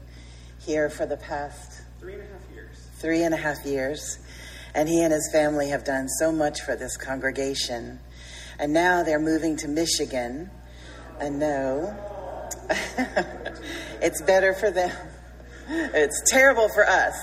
here 0.60 0.90
for 0.90 1.06
the 1.06 1.16
past 1.16 1.82
Three 1.98 2.14
and 2.14 2.22
a 2.22 2.26
half 2.26 2.50
years. 2.52 2.76
three 2.98 3.22
and 3.24 3.34
a 3.34 3.36
half 3.36 3.64
years. 3.66 4.18
And 4.74 4.88
he 4.88 5.02
and 5.02 5.12
his 5.12 5.28
family 5.32 5.70
have 5.70 5.84
done 5.84 6.06
so 6.08 6.30
much 6.30 6.60
for 6.60 6.76
this 6.76 6.96
congregation. 6.96 7.98
And 8.58 8.72
now 8.72 9.02
they're 9.02 9.18
moving 9.18 9.56
to 9.56 9.68
Michigan. 9.68 10.50
And 11.18 11.40
no, 11.40 11.96
it's 14.00 14.22
better 14.22 14.54
for 14.54 14.70
them. 14.70 14.94
It's 15.68 16.22
terrible 16.30 16.68
for 16.68 16.86
us. 16.88 17.16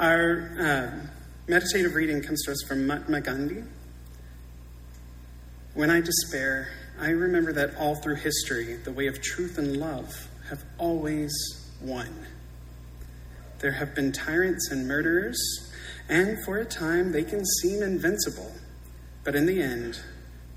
Our 0.00 0.56
uh, 0.58 1.06
meditative 1.46 1.94
reading 1.94 2.22
comes 2.22 2.42
to 2.46 2.52
us 2.52 2.62
from 2.66 2.86
Mahatma 2.86 3.20
Gandhi. 3.20 3.62
When 5.74 5.88
I 5.88 6.00
despair, 6.00 6.68
I 7.00 7.10
remember 7.10 7.52
that 7.54 7.76
all 7.76 7.94
through 7.94 8.16
history, 8.16 8.76
the 8.76 8.92
way 8.92 9.06
of 9.06 9.22
truth 9.22 9.56
and 9.56 9.78
love 9.78 10.28
have 10.50 10.62
always 10.76 11.32
won. 11.80 12.26
There 13.60 13.72
have 13.72 13.94
been 13.94 14.12
tyrants 14.12 14.70
and 14.70 14.86
murderers, 14.86 15.40
and 16.08 16.36
for 16.44 16.58
a 16.58 16.64
time 16.66 17.12
they 17.12 17.24
can 17.24 17.42
seem 17.62 17.82
invincible, 17.82 18.52
but 19.24 19.34
in 19.34 19.46
the 19.46 19.62
end, 19.62 19.98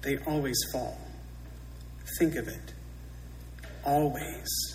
they 0.02 0.18
always 0.20 0.58
fall. 0.74 0.98
Think 2.20 2.36
of 2.36 2.50
it. 2.50 2.74
Always. 3.86 4.75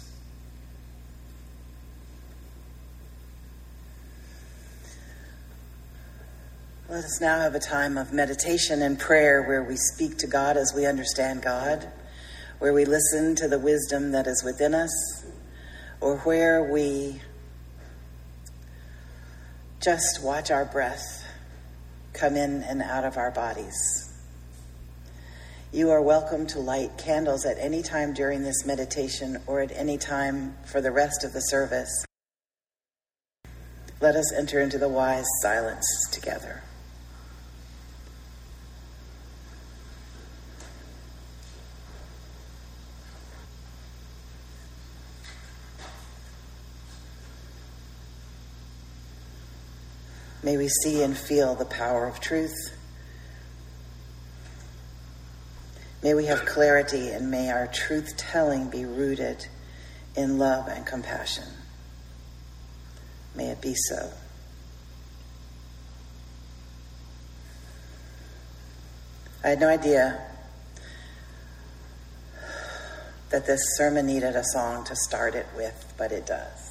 Let 6.91 7.05
us 7.05 7.21
now 7.21 7.39
have 7.39 7.55
a 7.55 7.61
time 7.61 7.97
of 7.97 8.13
meditation 8.13 8.83
and 8.83 8.99
prayer 8.99 9.45
where 9.45 9.63
we 9.63 9.77
speak 9.77 10.19
to 10.19 10.27
God 10.27 10.57
as 10.57 10.73
we 10.75 10.87
understand 10.87 11.41
God, 11.41 11.89
where 12.59 12.73
we 12.73 12.85
listen 12.85 13.37
to 13.37 13.47
the 13.47 13.61
wisdom 13.61 14.11
that 14.11 14.27
is 14.27 14.43
within 14.43 14.75
us, 14.75 15.25
or 16.01 16.17
where 16.19 16.65
we 16.65 17.21
just 19.81 20.21
watch 20.25 20.51
our 20.51 20.65
breath 20.65 21.25
come 22.13 22.35
in 22.35 22.65
and 22.65 22.83
out 22.83 23.05
of 23.05 23.17
our 23.17 23.31
bodies. 23.31 24.13
You 25.73 25.91
are 25.91 26.03
welcome 26.03 26.45
to 26.49 26.59
light 26.59 26.99
candles 26.99 27.47
at 27.47 27.57
any 27.61 27.85
time 27.85 28.15
during 28.15 28.43
this 28.43 28.67
meditation 28.67 29.39
or 29.47 29.61
at 29.61 29.71
any 29.71 29.97
time 29.97 30.57
for 30.65 30.81
the 30.81 30.91
rest 30.91 31.23
of 31.23 31.33
the 31.35 31.41
service. 31.41 32.05
Let 34.01 34.17
us 34.17 34.33
enter 34.33 34.61
into 34.61 34.79
the 34.79 34.89
wise 34.89 35.27
silence 35.41 35.87
together. 36.11 36.65
May 50.43 50.57
we 50.57 50.69
see 50.69 51.03
and 51.03 51.17
feel 51.17 51.55
the 51.55 51.65
power 51.65 52.07
of 52.07 52.21
truth. 52.21 52.77
May 56.03 56.15
we 56.15 56.27
have 56.27 56.47
clarity 56.47 57.11
and 57.11 57.31
may 57.31 57.51
our 57.51 57.67
truth 57.67 58.17
telling 58.17 58.71
be 58.71 58.87
rooted 58.87 59.47
in 60.17 60.39
love 60.39 60.69
and 60.69 60.87
compassion. 60.87 61.45
May 63.35 63.51
it 63.51 63.61
be 63.61 63.75
so. 63.75 64.11
I 69.45 69.49
had 69.49 69.61
no 69.61 69.69
idea 69.69 70.21
that 73.31 73.47
this 73.47 73.61
sermon 73.77 74.07
needed 74.07 74.37
a 74.37 74.45
song 74.45 74.85
to 74.85 74.97
start 74.97 75.35
it 75.35 75.47
with, 75.57 75.95
but 75.97 76.13
it 76.13 76.27
does. 76.27 76.70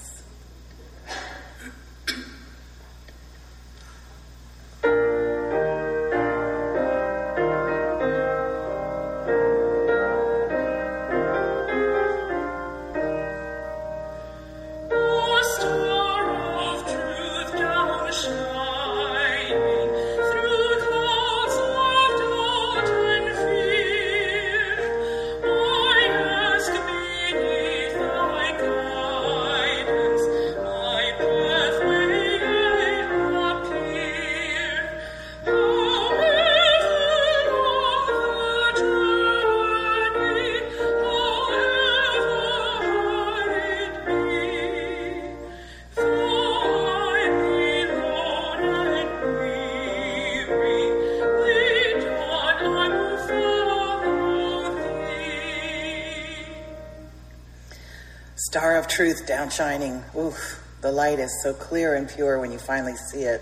Truth 58.90 59.28
down 59.28 59.50
shining. 59.52 60.04
Oof, 60.18 60.62
the 60.82 60.92
light 60.92 61.20
is 61.20 61.32
so 61.44 61.54
clear 61.54 61.96
and 61.96 62.10
pure 62.10 62.40
when 62.40 62.52
you 62.52 62.58
finally 62.58 62.96
see 62.96 63.22
it. 63.22 63.42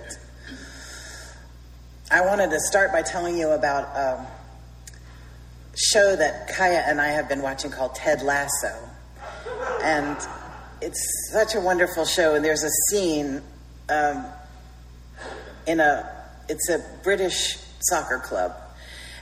I 2.12 2.22
wanted 2.22 2.51
to 2.51 2.60
start 2.60 2.92
by 2.92 3.01
telling 3.01 3.38
you 3.38 3.50
about 3.50 3.84
a 3.84 4.27
show 5.75 6.16
that 6.16 6.50
Kaya 6.50 6.84
and 6.86 7.00
I 7.00 7.08
have 7.08 7.30
been 7.30 7.42
watching 7.42 7.72
called 7.72 7.96
Ted 7.96 8.22
Lasso. 8.24 8.77
And 9.84 10.18
it's 10.82 11.32
such 11.32 11.56
a 11.56 11.62
wonderful 11.62 12.06
show. 12.06 12.36
And 12.36 12.44
there's 12.44 12.63
a 12.63 12.72
scene 12.89 13.42
um, 13.89 14.25
in 15.66 15.80
a, 15.80 16.13
it's 16.50 16.70
a 16.70 16.84
British 17.04 17.58
soccer 17.80 18.20
club. 18.20 18.54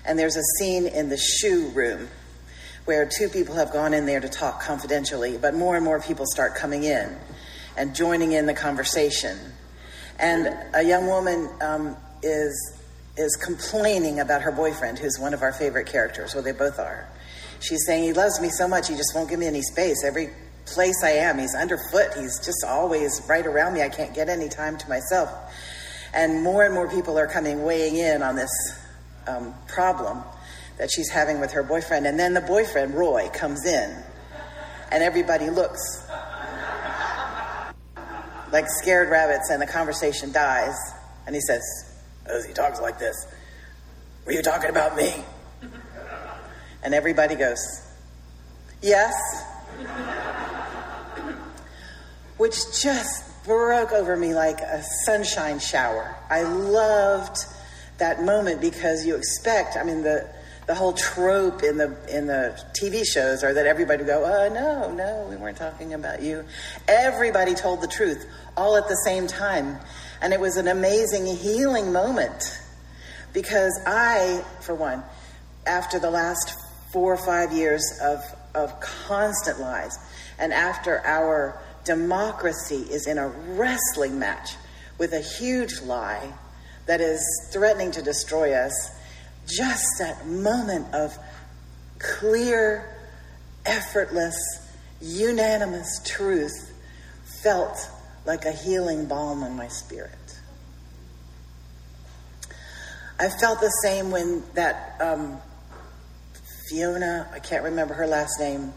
And 0.06 0.18
there's 0.18 0.36
a 0.36 0.44
scene 0.58 0.88
in 0.88 1.10
the 1.10 1.18
shoe 1.18 1.68
room 1.70 2.10
where 2.86 3.10
two 3.10 3.30
people 3.30 3.56
have 3.56 3.74
gone 3.74 3.94
in 3.94 4.06
there 4.06 4.20
to 4.20 4.30
talk 4.30 4.62
confidentially, 4.62 5.38
but 5.38 5.54
more 5.54 5.76
and 5.76 5.84
more 5.84 6.00
people 6.00 6.26
start 6.26 6.56
coming 6.56 6.84
in 6.84 7.18
and 7.78 7.96
joining 7.96 8.32
in 8.32 8.46
the 8.46 8.54
conversation. 8.54 9.38
And 10.20 10.56
a 10.74 10.84
young 10.84 11.08
woman 11.08 11.50
um, 11.62 11.98
is 12.24 12.82
is 13.18 13.36
complaining 13.38 14.20
about 14.20 14.42
her 14.42 14.52
boyfriend, 14.52 15.00
who's 15.00 15.18
one 15.18 15.34
of 15.34 15.42
our 15.42 15.54
favorite 15.54 15.88
characters. 15.88 16.34
Well, 16.34 16.44
they 16.44 16.52
both 16.52 16.80
are. 16.80 17.08
She's 17.62 17.86
saying 17.86 18.04
he 18.04 18.12
loves 18.12 18.42
me 18.42 18.50
so 18.50 18.68
much, 18.68 18.90
he 18.90 18.96
just 18.96 19.16
won't 19.16 19.30
give 19.30 19.40
me 19.40 19.48
any 19.48 19.62
space. 19.62 20.04
Every 20.06 20.30
place 20.66 21.02
I 21.04 21.12
am. 21.12 21.40
He's 21.40 21.56
underfoot. 21.56 22.14
He's 22.18 22.40
just 22.40 22.66
always 22.68 23.22
right 23.30 23.46
around 23.46 23.74
me. 23.74 23.82
I 23.82 23.90
can't 23.90 24.14
get 24.14 24.30
any 24.30 24.50
time 24.50 24.78
to 24.78 24.90
myself. 24.90 25.30
And 26.14 26.44
more 26.44 26.66
and 26.66 26.74
more 26.74 26.90
people 26.90 27.18
are 27.18 27.28
coming 27.28 27.64
weighing 27.64 27.98
in 27.98 28.22
on 28.22 28.36
this 28.36 28.50
um, 29.28 29.54
problem 29.68 30.24
that 30.78 30.90
she's 30.92 31.10
having 31.10 31.40
with 31.40 31.52
her 31.52 31.64
boyfriend. 31.64 32.06
And 32.06 32.20
then 32.20 32.34
the 32.34 32.42
boyfriend, 32.42 32.94
Roy, 32.94 33.30
comes 33.34 33.66
in, 33.66 34.04
and 34.92 35.04
everybody 35.04 35.50
looks 35.50 35.82
like 38.52 38.66
scared 38.68 39.10
rabbits, 39.10 39.50
and 39.50 39.62
the 39.62 39.68
conversation 39.68 40.32
dies. 40.32 40.76
And 41.26 41.36
he 41.36 41.42
says, 41.42 41.62
as 42.26 42.46
he 42.46 42.54
talks 42.54 42.82
like 42.82 43.00
this, 43.00 43.16
Were 44.26 44.32
you 44.32 44.42
talking 44.42 44.70
about 44.70 44.96
me? 44.96 45.14
And 46.84 46.94
everybody 46.94 47.36
goes, 47.36 47.58
Yes. 48.82 49.14
Which 52.38 52.56
just 52.82 53.44
broke 53.46 53.92
over 53.92 54.18
me 54.18 54.34
like 54.34 54.60
a 54.60 54.84
sunshine 55.06 55.60
shower. 55.60 56.16
I 56.30 56.44
loved 56.44 57.38
that 57.98 58.24
moment 58.24 58.62
because 58.62 59.06
you 59.06 59.16
expect, 59.16 59.78
I 59.78 59.84
mean, 59.84 60.04
the, 60.04 60.30
the 60.68 60.74
whole 60.74 60.94
trope 60.94 61.62
in 61.62 61.78
the 61.78 61.96
in 62.10 62.28
the 62.28 62.60
TV 62.80 63.04
shows 63.06 63.44
are 63.44 63.54
that 63.54 63.68
everybody 63.68 64.04
would 64.04 64.08
go, 64.08 64.24
"Oh 64.26 64.54
no, 64.54 64.92
no, 64.92 65.28
we 65.30 65.36
weren't 65.36 65.58
talking 65.58 65.94
about 65.94 66.22
you." 66.22 66.44
Everybody 66.88 67.54
told 67.54 67.82
the 67.82 67.88
truth 67.88 68.26
all 68.58 68.76
at 68.76 68.88
the 68.88 68.96
same 69.06 69.28
time, 69.28 69.80
and 70.22 70.34
it 70.34 70.40
was 70.40 70.58
an 70.58 70.68
amazing 70.68 71.28
healing 71.28 71.92
moment 71.92 72.60
because 73.34 73.80
I, 73.86 74.44
for 74.62 74.74
one, 74.74 75.04
after 75.68 76.00
the 76.00 76.10
last 76.10 76.56
four 76.92 77.14
or 77.14 77.18
five 77.18 77.52
years 77.52 77.84
of 78.02 78.24
of 78.56 78.80
constant 78.80 79.60
lies, 79.60 80.00
and 80.40 80.52
after 80.52 81.06
our 81.06 81.62
democracy 81.84 82.88
is 82.90 83.06
in 83.06 83.20
a 83.20 83.28
wrestling 83.28 84.18
match 84.18 84.56
with 84.98 85.14
a 85.14 85.20
huge 85.20 85.82
lie 85.82 86.34
that 86.88 87.02
is 87.02 87.22
threatening 87.52 87.92
to 87.92 88.02
destroy 88.02 88.54
us 88.54 88.95
just 89.48 89.86
that 90.00 90.28
moment 90.28 90.94
of 90.94 91.18
clear, 92.00 92.98
effortless, 93.66 94.36
unanimous 95.02 96.02
truth 96.06 96.74
felt 97.44 97.90
like 98.26 98.46
a 98.46 98.52
healing 98.52 99.06
balm 99.06 99.44
in 99.44 99.56
my 99.56 99.68
spirit. 99.68 100.12
I 103.20 103.30
felt 103.30 103.62
the 103.62 103.70
same 103.82 104.12
when 104.12 104.44
that 104.56 104.98
um, 105.00 105.40
Fiona, 106.68 107.30
I 107.32 107.40
can't 107.40 107.64
remember 107.64 107.94
her 107.94 108.08
last 108.08 108.40
name, 108.40 108.74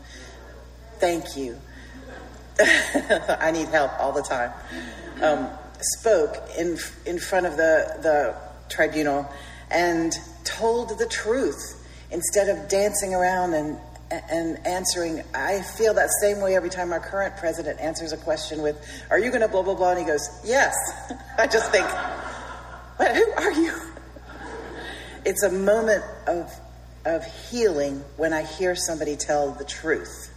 thank 0.99 1.37
you. 1.37 1.59
I 2.61 3.51
need 3.53 3.69
help 3.69 3.99
all 3.99 4.13
the 4.13 4.23
time. 4.23 4.53
Um, 5.23 5.49
spoke 5.81 6.37
in 6.59 6.77
in 7.07 7.19
front 7.19 7.47
of 7.47 7.57
the 7.57 7.99
the 8.03 8.35
tribunal 8.69 9.29
and 9.71 10.13
told 10.45 10.99
the 10.99 11.07
truth 11.07 11.85
instead 12.11 12.49
of 12.49 12.69
dancing 12.69 13.15
around 13.15 13.55
and 13.55 13.79
and 14.11 14.67
answering. 14.67 15.23
I 15.35 15.61
feel 15.61 15.95
that 15.95 16.09
same 16.23 16.41
way 16.41 16.57
every 16.57 16.71
time 16.71 16.93
our 16.93 17.01
current 17.01 17.37
president 17.37 17.79
answers 17.79 18.13
a 18.13 18.17
question 18.17 18.63
with, 18.63 18.77
"Are 19.11 19.19
you 19.19 19.29
going 19.31 19.43
to 19.43 19.49
blah 19.49 19.63
blah 19.63 19.75
blah?" 19.75 19.91
and 19.91 19.99
he 19.99 20.05
goes, 20.07 20.29
"Yes." 20.45 20.75
I 21.39 21.47
just 21.47 21.71
think, 21.71 21.87
"What? 22.97 23.15
Who 23.15 23.33
are 23.37 23.53
you?" 23.53 23.73
It's 25.25 25.43
a 25.43 25.51
moment 25.51 26.05
of 26.27 26.53
of 27.05 27.25
healing 27.51 28.03
when 28.17 28.33
I 28.33 28.43
hear 28.43 28.75
somebody 28.75 29.17
tell 29.17 29.53
the 29.53 29.65
truth. 29.65 30.31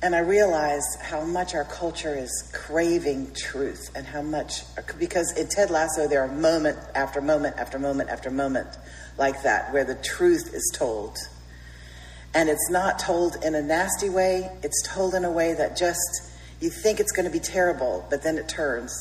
And 0.00 0.14
I 0.14 0.20
realize 0.20 0.84
how 1.02 1.24
much 1.24 1.56
our 1.56 1.64
culture 1.64 2.14
is 2.14 2.50
craving 2.54 3.32
truth 3.34 3.90
and 3.96 4.06
how 4.06 4.22
much, 4.22 4.62
because 4.96 5.32
in 5.36 5.48
Ted 5.48 5.70
Lasso, 5.70 6.06
there 6.06 6.22
are 6.22 6.28
moment 6.28 6.78
after 6.94 7.20
moment 7.20 7.56
after 7.56 7.80
moment 7.80 8.08
after 8.08 8.30
moment 8.30 8.68
like 9.16 9.42
that 9.42 9.72
where 9.72 9.84
the 9.84 9.96
truth 9.96 10.54
is 10.54 10.72
told. 10.76 11.18
And 12.32 12.48
it's 12.48 12.70
not 12.70 13.00
told 13.00 13.42
in 13.44 13.56
a 13.56 13.62
nasty 13.62 14.08
way, 14.08 14.48
it's 14.62 14.80
told 14.86 15.14
in 15.14 15.24
a 15.24 15.32
way 15.32 15.54
that 15.54 15.76
just, 15.76 16.30
you 16.60 16.70
think 16.70 17.00
it's 17.00 17.10
going 17.10 17.26
to 17.26 17.32
be 17.32 17.40
terrible, 17.40 18.06
but 18.08 18.22
then 18.22 18.38
it 18.38 18.48
turns 18.48 18.92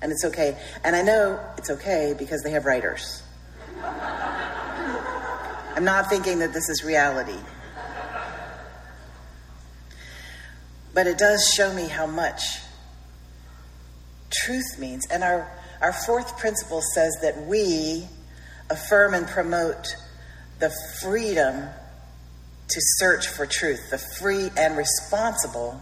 and 0.00 0.10
it's 0.10 0.24
okay. 0.24 0.58
And 0.82 0.96
I 0.96 1.02
know 1.02 1.38
it's 1.56 1.70
okay 1.70 2.16
because 2.18 2.42
they 2.42 2.50
have 2.50 2.64
writers. 2.64 3.22
I'm 5.74 5.84
not 5.84 6.10
thinking 6.10 6.40
that 6.40 6.52
this 6.52 6.68
is 6.68 6.82
reality. 6.84 7.38
But 10.94 11.06
it 11.06 11.18
does 11.18 11.52
show 11.54 11.72
me 11.72 11.88
how 11.88 12.06
much 12.06 12.42
truth 14.30 14.78
means. 14.78 15.06
And 15.10 15.22
our, 15.22 15.50
our 15.80 15.92
fourth 15.92 16.38
principle 16.38 16.82
says 16.94 17.16
that 17.22 17.46
we 17.46 18.06
affirm 18.70 19.14
and 19.14 19.26
promote 19.26 19.96
the 20.58 20.72
freedom 21.00 21.68
to 22.68 22.80
search 22.98 23.26
for 23.26 23.46
truth, 23.46 23.90
the 23.90 23.98
free 23.98 24.50
and 24.56 24.76
responsible 24.76 25.80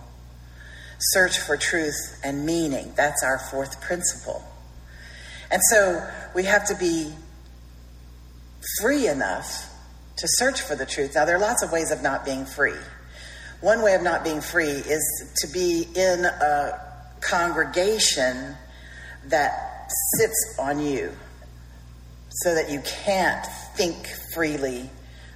search 0.99 1.39
for 1.39 1.57
truth 1.57 2.21
and 2.23 2.45
meaning. 2.45 2.93
That's 2.97 3.23
our 3.23 3.39
fourth 3.51 3.81
principle. 3.81 4.45
And 5.51 5.61
so 5.71 6.07
we 6.35 6.45
have 6.45 6.67
to 6.67 6.75
be 6.77 7.13
free 8.81 9.09
enough 9.09 9.69
to 10.17 10.27
search 10.29 10.61
for 10.61 10.77
the 10.77 10.87
truth. 10.87 11.15
Now, 11.15 11.25
there 11.25 11.37
are 11.37 11.41
lots 11.41 11.63
of 11.63 11.73
ways 11.73 11.91
of 11.91 12.03
not 12.03 12.25
being 12.25 12.45
free. 12.45 12.75
One 13.61 13.83
way 13.83 13.95
of 13.95 14.03
not 14.03 14.25
being 14.25 14.41
free 14.41 14.69
is 14.69 15.33
to 15.43 15.53
be 15.53 15.87
in 15.95 16.25
a 16.25 16.81
congregation 17.21 18.57
that 19.27 19.91
sits 20.17 20.57
on 20.59 20.81
you 20.81 21.13
so 22.31 22.55
that 22.55 22.71
you 22.71 22.81
can't 23.05 23.45
think 23.77 24.07
freely 24.33 24.89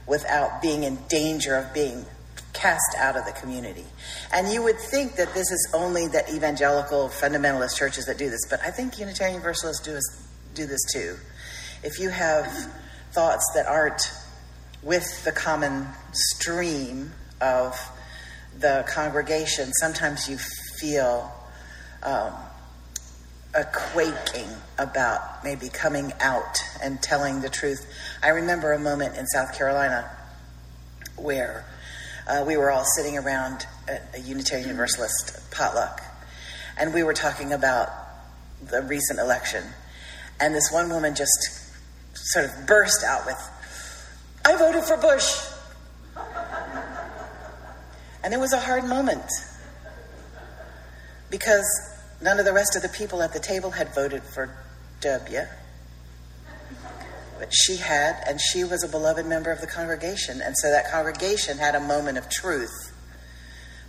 without 0.07 0.63
being 0.63 0.85
in 0.85 0.99
danger 1.09 1.55
of 1.57 1.73
being 1.75 2.07
cast 2.53 2.97
out 2.99 3.17
of 3.17 3.27
the 3.27 3.33
community. 3.33 3.85
And 4.33 4.51
you 4.51 4.63
would 4.63 4.79
think 4.79 5.17
that 5.17 5.35
this 5.35 5.51
is 5.51 5.71
only 5.75 6.07
that 6.09 6.31
evangelical 6.33 7.09
fundamentalist 7.09 7.77
churches 7.77 8.07
that 8.07 8.17
do 8.17 8.31
this, 8.31 8.47
but 8.49 8.61
I 8.63 8.71
think 8.71 8.99
Unitarian 8.99 9.35
Universalists 9.35 9.85
do, 9.85 9.99
do 10.55 10.67
this 10.67 10.81
too. 10.93 11.17
If 11.83 11.99
you 11.99 12.09
have 12.11 12.47
thoughts 13.13 13.45
that 13.55 13.67
aren't 13.67 14.01
with 14.83 15.25
the 15.25 15.33
common 15.33 15.89
stream 16.13 17.13
of 17.41 17.77
the 18.59 18.85
congregation, 18.89 19.73
sometimes 19.73 20.29
you 20.29 20.39
feel 20.79 21.33
um, 22.03 22.33
a 23.55 23.65
quaking 23.65 24.49
about 24.79 25.45
maybe 25.45 25.69
coming 25.69 26.13
out 26.21 26.59
and 26.83 27.01
telling 27.03 27.41
the 27.41 27.49
truth. 27.49 27.87
I 28.23 28.29
remember 28.29 28.73
a 28.73 28.79
moment 28.79 29.17
in 29.17 29.27
South 29.27 29.57
Carolina 29.57 30.11
where 31.17 31.65
uh, 32.29 32.45
we 32.47 32.57
were 32.57 32.71
all 32.71 32.85
sitting 32.97 33.17
around 33.19 33.67
a, 33.89 33.99
a 34.17 34.21
Unitarian 34.21 34.69
Universalist 34.69 35.51
potluck, 35.51 36.03
and 36.79 36.93
we 36.93 37.03
were 37.03 37.15
talking 37.15 37.53
about 37.53 37.89
the 38.69 38.83
recent 38.83 39.19
election. 39.19 39.63
And 40.41 40.55
this 40.55 40.71
one 40.73 40.89
woman 40.89 41.15
just 41.15 41.71
sort 42.15 42.47
of 42.47 42.67
burst 42.67 43.05
out 43.05 43.27
with, 43.27 43.39
I 44.45 44.57
voted 44.57 44.85
for 44.85 44.97
Bush. 44.97 45.54
And 48.25 48.33
it 48.33 48.41
was 48.41 48.55
a 48.55 48.61
hard 48.61 48.85
moment 48.85 49.31
because 51.31 51.67
none 52.23 52.39
of 52.39 52.47
the 52.47 52.55
rest 52.55 52.75
of 52.75 52.81
the 52.81 52.89
people 52.89 53.23
at 53.23 53.35
the 53.35 53.39
table 53.39 53.73
had 53.73 53.95
voted 53.95 54.23
for 54.23 54.51
W. 55.03 55.41
But 57.39 57.53
she 57.53 57.77
had, 57.77 58.25
and 58.27 58.41
she 58.41 58.65
was 58.65 58.83
a 58.83 58.89
beloved 58.89 59.27
member 59.27 59.51
of 59.51 59.61
the 59.61 59.67
congregation. 59.67 60.41
And 60.41 60.57
so 60.57 60.71
that 60.71 60.91
congregation 60.91 61.59
had 61.59 61.75
a 61.75 61.81
moment 61.81 62.17
of 62.17 62.31
truth, 62.31 62.95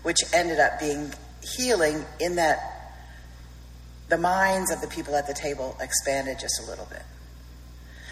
which 0.04 0.18
ended 0.34 0.60
up 0.60 0.82
being 0.82 1.14
healing 1.56 2.04
in 2.20 2.36
that 2.36 2.60
the 4.10 4.18
minds 4.18 4.70
of 4.70 4.82
the 4.82 4.88
people 4.88 5.16
at 5.16 5.28
the 5.28 5.34
table 5.34 5.78
expanded 5.80 6.40
just 6.40 6.62
a 6.62 6.70
little 6.70 6.86
bit. 6.86 7.04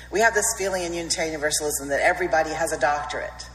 We 0.09 0.21
have 0.21 0.33
this 0.33 0.45
feeling 0.57 0.83
in 0.83 0.93
Unitarian 0.93 1.33
Universalism 1.33 1.89
that 1.89 1.99
everybody 1.99 2.51
has 2.51 2.71
a 2.71 2.79
doctorate. 2.79 3.49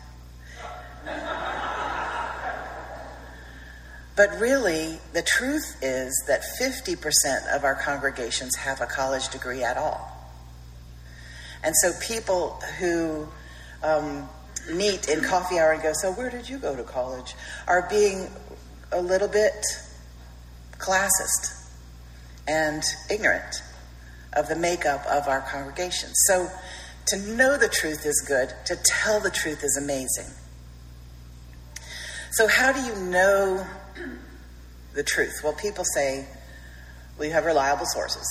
But 4.18 4.40
really, 4.40 4.98
the 5.12 5.22
truth 5.22 5.76
is 5.80 6.24
that 6.26 6.42
50% 6.60 7.54
of 7.54 7.62
our 7.62 7.76
congregations 7.76 8.56
have 8.56 8.80
a 8.80 8.86
college 8.86 9.28
degree 9.28 9.62
at 9.62 9.76
all. 9.76 10.12
And 11.62 11.72
so 11.76 11.92
people 12.04 12.60
who 12.80 13.28
um, 13.84 14.28
meet 14.72 15.08
in 15.08 15.22
coffee 15.22 15.60
hour 15.60 15.70
and 15.70 15.80
go, 15.80 15.92
So, 15.94 16.10
where 16.10 16.30
did 16.30 16.48
you 16.48 16.58
go 16.58 16.74
to 16.74 16.82
college? 16.82 17.36
are 17.68 17.86
being 17.88 18.28
a 18.90 19.00
little 19.00 19.28
bit 19.28 19.64
classist 20.78 21.70
and 22.48 22.82
ignorant 23.08 23.62
of 24.32 24.48
the 24.48 24.56
makeup 24.56 25.06
of 25.06 25.28
our 25.28 25.42
congregation. 25.42 26.10
So, 26.12 26.48
to 27.06 27.18
know 27.36 27.56
the 27.56 27.68
truth 27.68 28.04
is 28.04 28.20
good, 28.26 28.52
to 28.66 28.76
tell 28.84 29.20
the 29.20 29.30
truth 29.30 29.62
is 29.62 29.78
amazing. 29.80 30.34
So, 32.32 32.48
how 32.48 32.72
do 32.72 32.80
you 32.80 32.96
know 32.96 33.64
the 34.94 35.02
truth? 35.02 35.40
Well, 35.42 35.52
people 35.52 35.84
say, 35.94 36.26
well, 37.16 37.26
you 37.26 37.34
have 37.34 37.44
reliable 37.44 37.86
sources. 37.86 38.26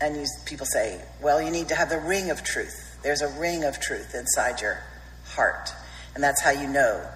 And 0.00 0.16
you, 0.16 0.26
people 0.46 0.66
say, 0.66 1.00
well, 1.22 1.40
you 1.40 1.50
need 1.50 1.68
to 1.68 1.74
have 1.74 1.88
the 1.88 2.00
ring 2.00 2.30
of 2.30 2.42
truth. 2.42 2.98
There's 3.02 3.22
a 3.22 3.28
ring 3.40 3.64
of 3.64 3.80
truth 3.80 4.14
inside 4.14 4.60
your 4.60 4.82
heart. 5.26 5.72
And 6.14 6.22
that's 6.22 6.42
how 6.42 6.50
you 6.50 6.68
know 6.68 7.06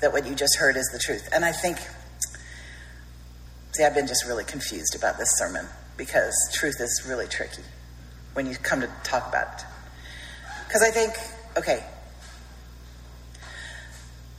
that 0.00 0.12
what 0.12 0.26
you 0.26 0.34
just 0.34 0.56
heard 0.56 0.76
is 0.76 0.88
the 0.92 0.98
truth. 0.98 1.28
And 1.32 1.44
I 1.44 1.52
think, 1.52 1.78
see, 3.72 3.84
I've 3.84 3.94
been 3.94 4.06
just 4.06 4.26
really 4.26 4.44
confused 4.44 4.94
about 4.96 5.18
this 5.18 5.28
sermon 5.36 5.66
because 5.96 6.34
truth 6.54 6.80
is 6.80 7.04
really 7.08 7.26
tricky 7.26 7.62
when 8.34 8.46
you 8.46 8.56
come 8.56 8.80
to 8.80 8.90
talk 9.02 9.28
about 9.28 9.60
it. 9.60 9.66
Because 10.66 10.82
I 10.82 10.90
think, 10.90 11.14
okay, 11.56 11.84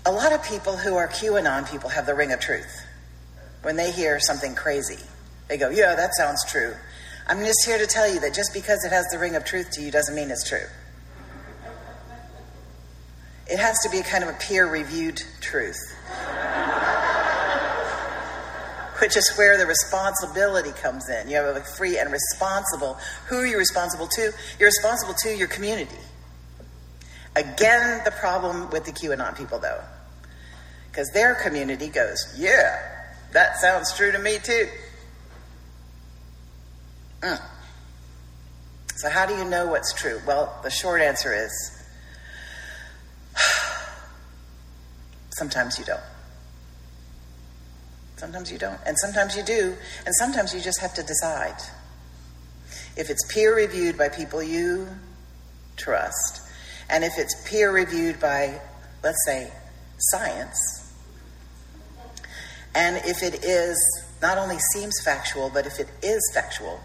a 0.06 0.12
lot 0.12 0.34
of 0.34 0.44
people 0.44 0.78
who 0.78 0.96
are 0.96 1.08
QAnon 1.08 1.70
people 1.70 1.90
have 1.90 2.06
the 2.06 2.16
ring 2.16 2.32
of 2.32 2.40
truth. 2.40 2.86
When 3.62 3.76
they 3.76 3.92
hear 3.92 4.20
something 4.20 4.56
crazy, 4.56 5.04
they 5.48 5.58
go, 5.58 5.70
Yeah, 5.70 5.96
that 5.96 6.16
sounds 6.16 6.44
true. 6.48 6.74
I'm 7.28 7.40
just 7.46 7.64
here 7.66 7.78
to 7.78 7.86
tell 7.86 8.12
you 8.12 8.20
that 8.22 8.34
just 8.34 8.54
because 8.54 8.84
it 8.86 8.92
has 8.92 9.06
the 9.12 9.20
ring 9.20 9.36
of 9.36 9.46
truth 9.46 9.70
to 9.74 9.82
you 9.82 9.92
doesn't 9.92 10.16
mean 10.16 10.32
it's 10.32 10.48
true. 10.48 10.66
It 13.48 13.60
has 13.60 13.80
to 13.82 13.90
be 13.90 14.00
a 14.00 14.04
kind 14.04 14.24
of 14.24 14.30
a 14.30 14.34
peer 14.34 14.70
reviewed 14.72 15.22
truth, 15.42 15.80
which 19.00 19.18
is 19.18 19.32
where 19.36 19.58
the 19.58 19.66
responsibility 19.66 20.72
comes 20.72 21.10
in. 21.10 21.30
You 21.30 21.36
have 21.38 21.56
a 21.56 21.62
free 21.62 21.98
and 21.98 22.12
responsible. 22.12 22.98
Who 23.28 23.38
are 23.40 23.46
you 23.46 23.58
responsible 23.58 24.08
to? 24.08 24.32
You're 24.60 24.68
responsible 24.68 25.16
to 25.24 25.36
your 25.36 25.48
community. 25.48 25.98
Again, 27.36 28.02
the 28.06 28.12
problem 28.12 28.70
with 28.70 28.86
the 28.86 28.92
QAnon 28.92 29.38
people, 29.38 29.60
though 29.60 29.82
because 31.00 31.10
their 31.12 31.36
community 31.36 31.88
goes, 31.88 32.18
Yeah, 32.38 32.78
that 33.32 33.58
sounds 33.58 33.96
true 33.96 34.12
to 34.12 34.20
me 34.20 34.38
too. 34.44 34.68
Mm. 37.22 37.42
So, 38.96 39.10
how 39.10 39.26
do 39.26 39.34
you 39.36 39.46
know 39.46 39.68
what's 39.68 39.94
true? 39.94 40.20
Well, 40.28 40.54
the 40.64 40.70
short 40.70 41.02
answer 41.02 41.34
is 41.34 41.52
sometimes 45.30 45.80
you 45.80 45.86
don't. 45.86 46.02
Sometimes 48.18 48.52
you 48.52 48.58
don't. 48.58 48.80
And 48.86 48.98
sometimes 49.00 49.38
you 49.38 49.44
do. 49.44 49.74
And 50.06 50.14
sometimes 50.16 50.54
you 50.54 50.60
just 50.60 50.82
have 50.82 50.94
to 50.96 51.04
decide. 51.04 51.56
If 52.98 53.10
it's 53.10 53.26
peer 53.34 53.56
reviewed 53.56 53.98
by 53.98 54.10
people 54.10 54.44
you 54.44 54.90
trust, 55.78 56.42
and 56.90 57.04
if 57.04 57.14
it's 57.18 57.48
peer 57.50 57.72
reviewed 57.72 58.20
by, 58.20 58.60
let's 59.04 59.24
say, 59.26 59.52
science, 59.98 60.80
and 62.76 62.98
if 63.06 63.24
it 63.24 63.44
is, 63.44 63.78
not 64.22 64.38
only 64.38 64.58
seems 64.74 64.94
factual, 65.04 65.50
but 65.54 65.66
if 65.66 65.80
it 65.80 65.88
is 66.04 66.20
factual, 66.34 66.80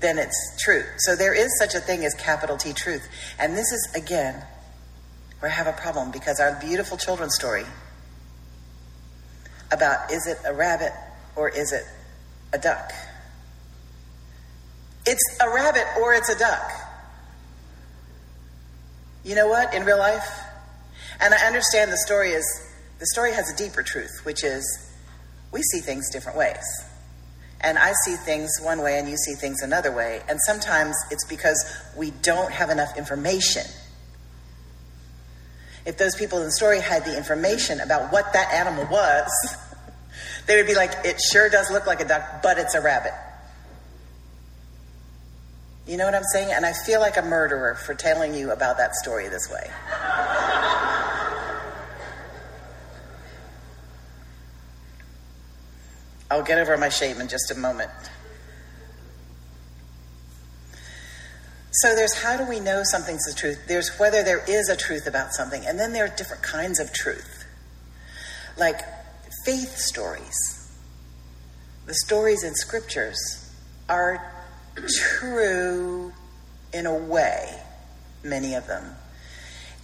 then 0.00 0.18
it's 0.18 0.62
true. 0.62 0.84
So 0.98 1.16
there 1.16 1.34
is 1.34 1.56
such 1.58 1.74
a 1.74 1.80
thing 1.80 2.04
as 2.04 2.14
capital 2.14 2.56
T 2.56 2.72
truth. 2.72 3.08
And 3.38 3.54
this 3.56 3.72
is, 3.72 3.88
again, 3.94 4.44
where 5.40 5.50
I 5.50 5.54
have 5.54 5.66
a 5.66 5.72
problem 5.72 6.10
because 6.10 6.40
our 6.40 6.58
beautiful 6.60 6.96
children's 6.96 7.34
story 7.34 7.64
about 9.72 10.10
is 10.10 10.26
it 10.26 10.38
a 10.46 10.52
rabbit 10.52 10.92
or 11.36 11.48
is 11.48 11.72
it 11.72 11.84
a 12.52 12.58
duck? 12.58 12.92
It's 15.06 15.38
a 15.42 15.48
rabbit 15.50 15.84
or 16.00 16.14
it's 16.14 16.28
a 16.28 16.38
duck. 16.38 16.70
You 19.24 19.34
know 19.34 19.48
what? 19.48 19.74
In 19.74 19.84
real 19.84 19.98
life, 19.98 20.28
and 21.20 21.32
I 21.32 21.46
understand 21.46 21.90
the 21.90 21.96
story 21.96 22.32
is 22.32 22.44
the 22.98 23.06
story 23.06 23.32
has 23.32 23.50
a 23.50 23.56
deeper 23.56 23.82
truth, 23.82 24.20
which 24.24 24.44
is 24.44 24.92
we 25.52 25.62
see 25.62 25.80
things 25.80 26.10
different 26.10 26.36
ways. 26.36 26.64
And 27.60 27.78
I 27.78 27.92
see 28.04 28.16
things 28.16 28.50
one 28.60 28.82
way 28.82 28.98
and 28.98 29.08
you 29.08 29.16
see 29.16 29.34
things 29.34 29.62
another 29.62 29.90
way. 29.90 30.20
And 30.28 30.38
sometimes 30.44 30.94
it's 31.10 31.24
because 31.24 31.64
we 31.96 32.10
don't 32.22 32.52
have 32.52 32.68
enough 32.68 32.98
information. 32.98 33.64
If 35.86 35.96
those 35.96 36.14
people 36.14 36.38
in 36.38 36.44
the 36.44 36.52
story 36.52 36.80
had 36.80 37.04
the 37.04 37.16
information 37.16 37.80
about 37.80 38.12
what 38.12 38.32
that 38.34 38.52
animal 38.52 38.86
was, 38.90 39.56
they 40.46 40.56
would 40.56 40.66
be 40.66 40.74
like, 40.74 40.92
it 41.04 41.18
sure 41.32 41.48
does 41.48 41.70
look 41.70 41.86
like 41.86 42.00
a 42.00 42.04
duck, 42.04 42.42
but 42.42 42.58
it's 42.58 42.74
a 42.74 42.82
rabbit. 42.82 43.12
You 45.86 45.98
know 45.98 46.06
what 46.06 46.14
I'm 46.14 46.24
saying? 46.32 46.50
And 46.52 46.64
I 46.64 46.72
feel 46.72 47.00
like 47.00 47.18
a 47.18 47.22
murderer 47.22 47.74
for 47.74 47.94
telling 47.94 48.34
you 48.34 48.50
about 48.52 48.78
that 48.78 48.94
story 48.94 49.28
this 49.28 49.50
way. 49.50 49.70
I'll 56.30 56.42
get 56.42 56.58
over 56.58 56.76
my 56.78 56.88
shame 56.88 57.20
in 57.20 57.28
just 57.28 57.50
a 57.50 57.54
moment. 57.54 57.90
So 61.70 61.94
there's 61.94 62.14
how 62.14 62.36
do 62.36 62.48
we 62.48 62.60
know 62.60 62.82
something's 62.84 63.24
the 63.24 63.34
truth? 63.34 63.66
There's 63.68 63.90
whether 63.98 64.22
there 64.22 64.42
is 64.48 64.68
a 64.68 64.76
truth 64.76 65.06
about 65.06 65.32
something, 65.32 65.66
and 65.66 65.78
then 65.78 65.92
there 65.92 66.04
are 66.04 66.16
different 66.16 66.42
kinds 66.42 66.80
of 66.80 66.92
truth. 66.92 67.44
Like 68.56 68.80
faith 69.44 69.76
stories. 69.76 70.34
The 71.86 71.94
stories 71.94 72.42
in 72.42 72.54
scriptures 72.54 73.18
are 73.88 74.33
true 74.74 76.12
in 76.72 76.86
a 76.86 76.94
way, 76.94 77.62
many 78.22 78.54
of 78.54 78.66
them, 78.66 78.84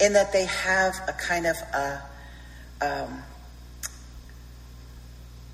in 0.00 0.12
that 0.14 0.32
they 0.32 0.46
have 0.46 0.94
a 1.08 1.12
kind 1.12 1.46
of 1.46 1.56
a 1.56 2.02
um, 2.80 3.22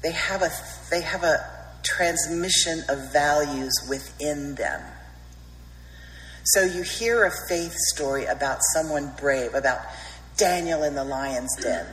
they 0.03 0.13
have 0.13 0.43
a 0.43 0.51
they 0.91 1.03
have 1.03 1.25
a 1.25 1.45
transmission 1.83 2.83
of 2.89 3.13
values 3.13 3.73
within 3.89 4.55
them. 4.55 4.83
So 6.45 6.63
you 6.63 6.83
hear 6.83 7.25
a 7.25 7.31
faith 7.49 7.75
story 7.95 8.25
about 8.27 8.59
someone 8.73 9.13
brave, 9.19 9.55
about 9.55 9.81
Daniel 10.37 10.85
in 10.85 10.95
the 10.95 11.05
lion's 11.05 11.55
den, 11.57 11.87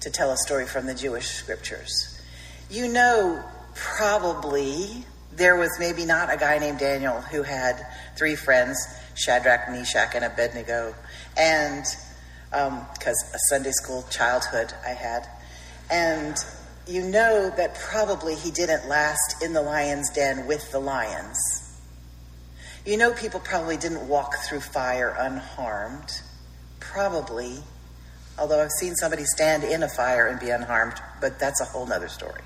to 0.00 0.10
tell 0.10 0.30
a 0.30 0.36
story 0.36 0.66
from 0.66 0.86
the 0.86 0.94
Jewish 0.94 1.26
scriptures. 1.26 2.20
You 2.70 2.86
know, 2.86 3.42
probably 3.74 5.04
there 5.32 5.56
was 5.56 5.70
maybe 5.78 6.04
not 6.04 6.32
a 6.32 6.36
guy 6.36 6.58
named 6.58 6.78
Daniel 6.78 7.20
who 7.20 7.42
had 7.42 7.86
three 8.16 8.36
friends 8.36 8.78
Shadrach, 9.14 9.68
Meshach, 9.70 10.14
and 10.14 10.24
Abednego. 10.24 10.94
And 11.36 11.84
because 12.50 13.22
um, 13.24 13.34
a 13.34 13.38
Sunday 13.48 13.70
school 13.70 14.04
childhood 14.10 14.72
I 14.84 14.90
had. 14.90 15.26
And 15.90 16.36
you 16.86 17.02
know 17.02 17.50
that 17.56 17.76
probably 17.76 18.34
he 18.34 18.50
didn't 18.50 18.88
last 18.88 19.42
in 19.42 19.52
the 19.52 19.62
lion's 19.62 20.10
den 20.10 20.46
with 20.46 20.70
the 20.72 20.80
lions. 20.80 21.38
You 22.84 22.96
know 22.96 23.12
people 23.12 23.40
probably 23.40 23.76
didn't 23.76 24.08
walk 24.08 24.34
through 24.48 24.60
fire 24.60 25.14
unharmed. 25.18 26.22
Probably. 26.80 27.58
Although 28.38 28.62
I've 28.62 28.70
seen 28.70 28.96
somebody 28.96 29.24
stand 29.24 29.64
in 29.64 29.82
a 29.82 29.88
fire 29.88 30.26
and 30.26 30.40
be 30.40 30.50
unharmed, 30.50 30.94
but 31.20 31.38
that's 31.38 31.60
a 31.60 31.64
whole 31.64 31.86
nother 31.86 32.08
story. 32.08 32.40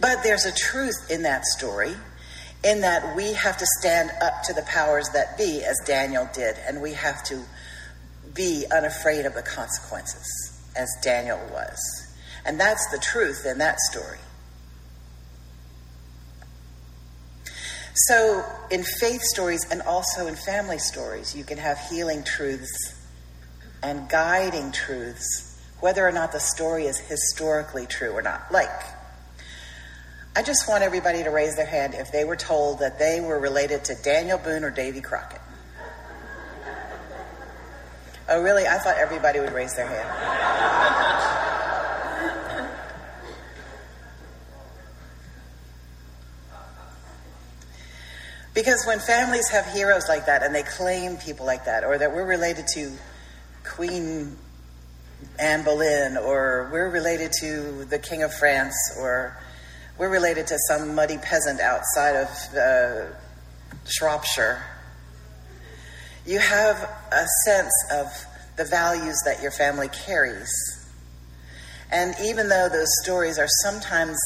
But 0.00 0.22
there's 0.22 0.44
a 0.44 0.52
truth 0.52 1.10
in 1.10 1.22
that 1.22 1.44
story, 1.44 1.94
in 2.64 2.80
that 2.82 3.16
we 3.16 3.32
have 3.32 3.56
to 3.58 3.66
stand 3.80 4.10
up 4.20 4.42
to 4.44 4.52
the 4.52 4.62
powers 4.62 5.08
that 5.10 5.36
be, 5.36 5.62
as 5.64 5.78
Daniel 5.86 6.28
did, 6.32 6.56
and 6.66 6.80
we 6.80 6.92
have 6.94 7.22
to 7.24 7.42
be 8.34 8.64
unafraid 8.72 9.26
of 9.26 9.34
the 9.34 9.42
consequences, 9.42 10.60
as 10.76 10.88
Daniel 11.02 11.40
was. 11.52 11.78
And 12.44 12.58
that's 12.58 12.88
the 12.90 12.98
truth 12.98 13.44
in 13.44 13.58
that 13.58 13.78
story. 13.80 14.18
So, 17.94 18.44
in 18.70 18.84
faith 18.84 19.22
stories 19.22 19.66
and 19.70 19.82
also 19.82 20.28
in 20.28 20.36
family 20.36 20.78
stories, 20.78 21.34
you 21.34 21.42
can 21.42 21.58
have 21.58 21.78
healing 21.90 22.22
truths 22.22 22.94
and 23.82 24.08
guiding 24.08 24.70
truths, 24.70 25.60
whether 25.80 26.06
or 26.06 26.12
not 26.12 26.30
the 26.30 26.38
story 26.38 26.86
is 26.86 26.98
historically 26.98 27.86
true 27.86 28.12
or 28.12 28.22
not. 28.22 28.52
Like, 28.52 28.70
I 30.38 30.42
just 30.42 30.68
want 30.68 30.84
everybody 30.84 31.24
to 31.24 31.30
raise 31.30 31.56
their 31.56 31.66
hand 31.66 31.94
if 31.94 32.12
they 32.12 32.22
were 32.22 32.36
told 32.36 32.78
that 32.78 32.96
they 32.96 33.20
were 33.20 33.40
related 33.40 33.84
to 33.86 33.96
Daniel 33.96 34.38
Boone 34.38 34.62
or 34.62 34.70
Davy 34.70 35.00
Crockett. 35.00 35.40
Oh, 38.28 38.40
really? 38.40 38.64
I 38.64 38.78
thought 38.78 38.98
everybody 38.98 39.40
would 39.40 39.52
raise 39.52 39.74
their 39.74 39.88
hand. 39.88 40.08
Because 48.54 48.84
when 48.86 49.00
families 49.00 49.48
have 49.48 49.66
heroes 49.66 50.08
like 50.08 50.26
that 50.26 50.44
and 50.44 50.54
they 50.54 50.62
claim 50.62 51.16
people 51.16 51.46
like 51.46 51.64
that, 51.64 51.82
or 51.82 51.98
that 51.98 52.14
we're 52.14 52.24
related 52.24 52.68
to 52.74 52.92
Queen 53.64 54.36
Anne 55.36 55.64
Boleyn, 55.64 56.16
or 56.16 56.68
we're 56.72 56.90
related 56.90 57.32
to 57.40 57.84
the 57.86 57.98
King 57.98 58.22
of 58.22 58.32
France, 58.32 58.76
or 59.00 59.36
we're 59.98 60.08
related 60.08 60.46
to 60.46 60.58
some 60.68 60.94
muddy 60.94 61.18
peasant 61.18 61.60
outside 61.60 62.14
of 62.14 62.28
uh, 62.56 63.06
Shropshire, 63.84 64.62
You 66.24 66.38
have 66.38 66.76
a 67.10 67.26
sense 67.44 67.72
of 67.92 68.06
the 68.56 68.64
values 68.64 69.16
that 69.24 69.42
your 69.42 69.50
family 69.50 69.88
carries. 69.88 70.50
And 71.90 72.14
even 72.22 72.48
though 72.48 72.68
those 72.68 72.88
stories 73.02 73.38
are 73.38 73.48
sometimes 73.62 74.18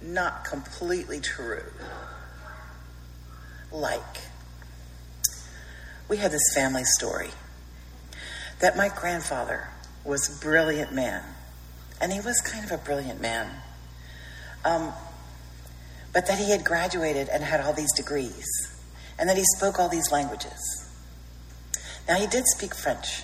not 0.00 0.44
completely 0.44 1.20
true, 1.20 1.64
like 3.70 4.00
we 6.08 6.18
had 6.18 6.30
this 6.30 6.54
family 6.54 6.84
story 6.84 7.30
that 8.60 8.76
my 8.76 8.88
grandfather 8.88 9.68
was 10.04 10.28
a 10.28 10.40
brilliant 10.40 10.92
man, 10.92 11.24
and 12.00 12.12
he 12.12 12.20
was 12.20 12.40
kind 12.40 12.64
of 12.64 12.70
a 12.70 12.78
brilliant 12.78 13.20
man, 13.20 13.61
um, 14.64 14.92
but 16.12 16.26
that 16.26 16.38
he 16.38 16.50
had 16.50 16.64
graduated 16.64 17.28
and 17.28 17.42
had 17.42 17.60
all 17.60 17.72
these 17.72 17.92
degrees, 17.94 18.46
and 19.18 19.28
that 19.28 19.36
he 19.36 19.44
spoke 19.56 19.78
all 19.78 19.88
these 19.88 20.10
languages. 20.10 20.88
Now, 22.08 22.16
he 22.16 22.26
did 22.26 22.46
speak 22.46 22.74
French, 22.74 23.22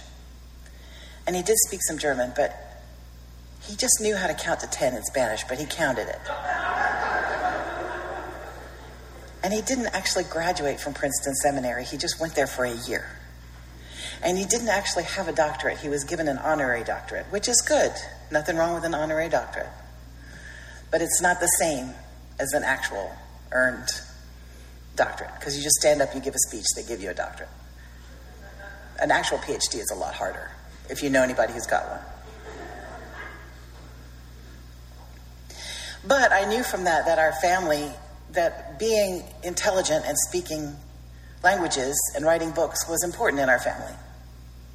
and 1.27 1.37
he 1.37 1.42
did 1.42 1.57
speak 1.66 1.81
some 1.83 1.98
German, 1.98 2.33
but 2.35 2.68
he 3.62 3.77
just 3.77 4.01
knew 4.01 4.16
how 4.16 4.27
to 4.27 4.35
count 4.35 4.61
to 4.61 4.66
10 4.66 4.94
in 4.94 5.03
Spanish, 5.05 5.44
but 5.44 5.59
he 5.59 5.66
counted 5.66 6.09
it. 6.09 6.20
And 9.42 9.53
he 9.53 9.62
didn't 9.62 9.87
actually 9.87 10.24
graduate 10.24 10.81
from 10.81 10.94
Princeton 10.94 11.35
Seminary, 11.35 11.85
he 11.85 11.96
just 11.96 12.20
went 12.20 12.35
there 12.35 12.46
for 12.46 12.64
a 12.64 12.74
year. 12.74 13.16
And 14.22 14.37
he 14.37 14.44
didn't 14.44 14.68
actually 14.68 15.05
have 15.05 15.29
a 15.29 15.33
doctorate, 15.33 15.79
he 15.79 15.88
was 15.88 16.05
given 16.05 16.29
an 16.29 16.38
honorary 16.38 16.85
doctorate, 16.85 17.27
which 17.27 17.48
is 17.48 17.61
good. 17.66 17.92
Nothing 18.31 18.57
wrong 18.57 18.74
with 18.74 18.85
an 18.85 18.94
honorary 18.94 19.29
doctorate. 19.29 19.68
But 20.90 21.03
it's 21.03 21.20
not 21.20 21.40
the 21.40 21.46
same 21.46 21.90
as 22.38 22.53
an 22.53 22.64
actual 22.64 23.11
earned 23.53 23.88
doctorate, 24.96 25.31
because 25.38 25.57
you 25.57 25.62
just 25.62 25.77
stand 25.77 26.03
up, 26.03 26.14
you 26.14 26.20
give 26.20 26.35
a 26.35 26.38
speech, 26.48 26.64
they 26.74 26.83
give 26.83 27.01
you 27.01 27.11
a 27.11 27.14
doctorate. 27.14 27.51
An 29.01 29.11
actual 29.11 29.38
PhD 29.38 29.77
is 29.77 29.92
a 29.94 29.98
lot 29.98 30.14
harder, 30.14 30.51
if 30.90 31.03
you 31.03 31.11
know 31.11 31.22
anybody 31.22 31.53
who's 31.53 31.66
got 31.66 31.88
one. 31.88 32.01
But 36.07 36.33
I 36.33 36.44
knew 36.48 36.62
from 36.62 36.85
that 36.85 37.07
that 37.07 37.18
our 37.18 37.33
family, 37.40 37.90
that 38.33 38.79
being 38.79 39.22
intelligent 39.44 40.05
and 40.07 40.16
speaking 40.18 40.74
languages 41.44 41.96
and 42.16 42.24
writing 42.24 42.51
books 42.51 42.88
was 42.88 43.05
important 43.05 43.40
in 43.40 43.48
our 43.48 43.59
family. 43.59 43.94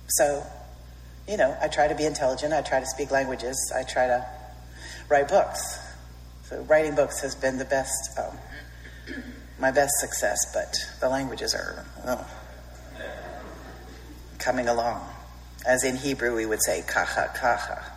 So, 0.08 0.46
you 1.28 1.38
know, 1.38 1.58
I 1.62 1.68
try 1.68 1.88
to 1.88 1.96
be 1.96 2.06
intelligent, 2.06 2.54
I 2.54 2.62
try 2.62 2.80
to 2.80 2.86
speak 2.86 3.12
languages, 3.12 3.74
I 3.76 3.84
try 3.84 4.08
to 4.08 4.26
write 5.10 5.28
books. 5.28 5.80
So, 6.44 6.62
writing 6.64 6.96
books 6.96 7.22
has 7.22 7.36
been 7.36 7.58
the 7.58 7.66
best, 7.66 8.20
um, 8.20 8.38
my 9.60 9.72
best 9.72 9.94
success, 10.00 10.38
but 10.54 10.76
the 11.00 11.10
languages 11.10 11.56
are 11.56 11.86
oh, 12.06 12.28
coming 14.40 14.68
along. 14.68 15.08
As 15.66 15.84
in 15.84 15.96
Hebrew, 15.96 16.36
we 16.36 16.46
would 16.46 16.62
say 16.64 16.84
kacha 16.86 17.32
kacha. 17.34 17.94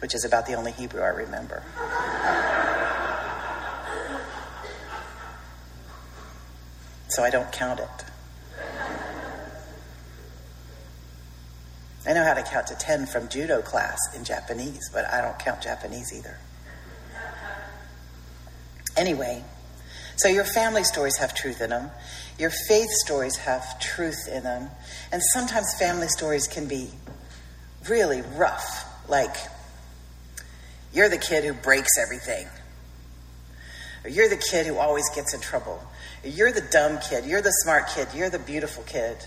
which 0.00 0.14
is 0.14 0.24
about 0.24 0.46
the 0.46 0.54
only 0.54 0.72
Hebrew 0.72 1.02
I 1.02 1.08
remember. 1.08 1.62
So 7.08 7.22
I 7.24 7.30
don't 7.30 7.50
count 7.50 7.80
it. 7.80 8.04
I 12.08 12.14
know 12.14 12.24
how 12.24 12.32
to 12.32 12.42
count 12.42 12.68
to 12.68 12.74
10 12.74 13.04
from 13.04 13.28
judo 13.28 13.60
class 13.60 13.98
in 14.16 14.24
Japanese, 14.24 14.88
but 14.94 15.04
I 15.12 15.20
don't 15.20 15.38
count 15.38 15.60
Japanese 15.60 16.10
either. 16.16 16.38
Anyway, 18.96 19.44
so 20.16 20.26
your 20.26 20.46
family 20.46 20.84
stories 20.84 21.18
have 21.18 21.34
truth 21.34 21.60
in 21.60 21.68
them. 21.68 21.90
Your 22.38 22.50
faith 22.66 22.88
stories 23.04 23.36
have 23.36 23.78
truth 23.78 24.26
in 24.26 24.42
them. 24.42 24.70
And 25.12 25.22
sometimes 25.34 25.74
family 25.78 26.08
stories 26.08 26.48
can 26.48 26.66
be 26.66 26.90
really 27.90 28.22
rough, 28.22 28.86
like 29.06 29.36
you're 30.94 31.10
the 31.10 31.18
kid 31.18 31.44
who 31.44 31.52
breaks 31.52 31.98
everything. 31.98 32.48
Or 34.02 34.08
you're 34.08 34.30
the 34.30 34.42
kid 34.50 34.66
who 34.66 34.78
always 34.78 35.04
gets 35.14 35.34
in 35.34 35.40
trouble. 35.40 35.78
Or 36.24 36.30
you're 36.30 36.52
the 36.52 36.66
dumb 36.72 37.00
kid. 37.00 37.26
You're 37.26 37.42
the 37.42 37.50
smart 37.50 37.88
kid. 37.88 38.08
You're 38.14 38.30
the 38.30 38.38
beautiful 38.38 38.82
kid. 38.84 39.18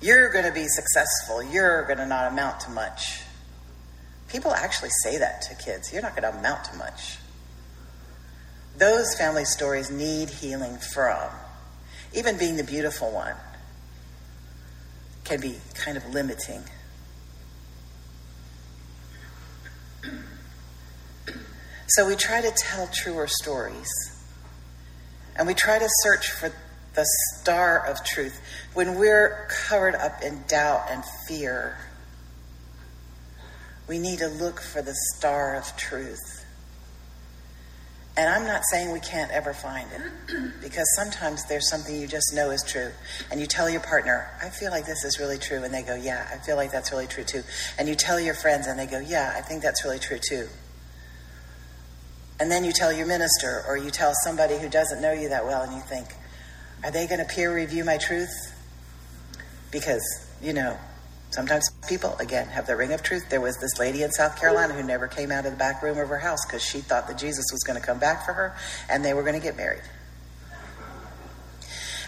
You're 0.00 0.32
going 0.32 0.46
to 0.46 0.52
be 0.52 0.66
successful. 0.66 1.42
You're 1.42 1.84
going 1.84 1.98
to 1.98 2.06
not 2.06 2.32
amount 2.32 2.60
to 2.60 2.70
much. 2.70 3.20
People 4.28 4.52
actually 4.52 4.90
say 5.02 5.18
that 5.18 5.42
to 5.42 5.54
kids. 5.56 5.92
You're 5.92 6.02
not 6.02 6.16
going 6.16 6.30
to 6.30 6.38
amount 6.38 6.64
to 6.64 6.76
much. 6.76 7.18
Those 8.78 9.14
family 9.16 9.44
stories 9.44 9.90
need 9.90 10.30
healing 10.30 10.78
from. 10.78 11.28
Even 12.14 12.38
being 12.38 12.56
the 12.56 12.64
beautiful 12.64 13.10
one 13.12 13.34
can 15.24 15.40
be 15.40 15.56
kind 15.74 15.96
of 15.96 16.08
limiting. 16.08 16.62
So 21.88 22.06
we 22.06 22.14
try 22.14 22.40
to 22.40 22.52
tell 22.56 22.88
truer 22.92 23.26
stories. 23.26 23.88
And 25.36 25.46
we 25.46 25.54
try 25.54 25.78
to 25.78 25.88
search 26.02 26.30
for 26.30 26.52
the 26.94 27.06
star 27.34 27.86
of 27.86 28.04
truth 28.04 28.40
when 28.74 28.98
we're 28.98 29.48
covered 29.68 29.94
up 29.94 30.22
in 30.22 30.42
doubt 30.48 30.86
and 30.90 31.04
fear. 31.28 31.78
We 33.88 33.98
need 33.98 34.18
to 34.18 34.28
look 34.28 34.60
for 34.60 34.82
the 34.82 34.94
star 35.16 35.56
of 35.56 35.76
truth. 35.76 36.40
And 38.16 38.28
I'm 38.28 38.46
not 38.46 38.62
saying 38.70 38.92
we 38.92 39.00
can't 39.00 39.30
ever 39.30 39.54
find 39.54 39.88
it, 39.92 40.52
because 40.62 40.86
sometimes 40.96 41.44
there's 41.48 41.68
something 41.70 41.98
you 41.98 42.06
just 42.06 42.34
know 42.34 42.50
is 42.50 42.62
true. 42.62 42.90
And 43.30 43.40
you 43.40 43.46
tell 43.46 43.70
your 43.70 43.80
partner, 43.80 44.28
I 44.42 44.50
feel 44.50 44.70
like 44.70 44.84
this 44.84 45.04
is 45.04 45.18
really 45.18 45.38
true. 45.38 45.62
And 45.62 45.72
they 45.72 45.82
go, 45.82 45.94
Yeah, 45.94 46.28
I 46.32 46.38
feel 46.38 46.56
like 46.56 46.70
that's 46.72 46.92
really 46.92 47.06
true 47.06 47.24
too. 47.24 47.42
And 47.78 47.88
you 47.88 47.94
tell 47.94 48.20
your 48.20 48.34
friends, 48.34 48.66
and 48.66 48.78
they 48.78 48.86
go, 48.86 48.98
Yeah, 48.98 49.32
I 49.36 49.40
think 49.40 49.62
that's 49.62 49.84
really 49.84 50.00
true 50.00 50.18
too. 50.18 50.48
And 52.40 52.50
then 52.50 52.64
you 52.64 52.72
tell 52.72 52.92
your 52.92 53.06
minister 53.06 53.64
or 53.68 53.76
you 53.76 53.90
tell 53.90 54.12
somebody 54.24 54.58
who 54.58 54.68
doesn't 54.68 55.00
know 55.00 55.12
you 55.12 55.28
that 55.28 55.44
well 55.44 55.62
and 55.62 55.72
you 55.74 55.80
think, 55.80 56.08
are 56.82 56.90
they 56.90 57.06
going 57.06 57.18
to 57.18 57.26
peer 57.26 57.54
review 57.54 57.84
my 57.84 57.98
truth? 57.98 58.30
Because, 59.70 60.02
you 60.42 60.52
know, 60.52 60.76
sometimes 61.30 61.68
people, 61.88 62.16
again, 62.16 62.48
have 62.48 62.66
the 62.66 62.76
ring 62.76 62.92
of 62.92 63.02
truth. 63.02 63.28
There 63.28 63.40
was 63.40 63.56
this 63.58 63.78
lady 63.78 64.02
in 64.02 64.10
South 64.10 64.38
Carolina 64.38 64.74
who 64.74 64.82
never 64.82 65.06
came 65.06 65.30
out 65.30 65.44
of 65.44 65.52
the 65.52 65.58
back 65.58 65.82
room 65.82 65.98
of 65.98 66.08
her 66.08 66.18
house 66.18 66.44
because 66.46 66.62
she 66.62 66.80
thought 66.80 67.06
that 67.08 67.18
Jesus 67.18 67.44
was 67.52 67.62
going 67.62 67.78
to 67.78 67.86
come 67.86 67.98
back 67.98 68.24
for 68.24 68.32
her 68.32 68.56
and 68.88 69.04
they 69.04 69.14
were 69.14 69.22
going 69.22 69.34
to 69.34 69.40
get 69.40 69.56
married. 69.56 69.82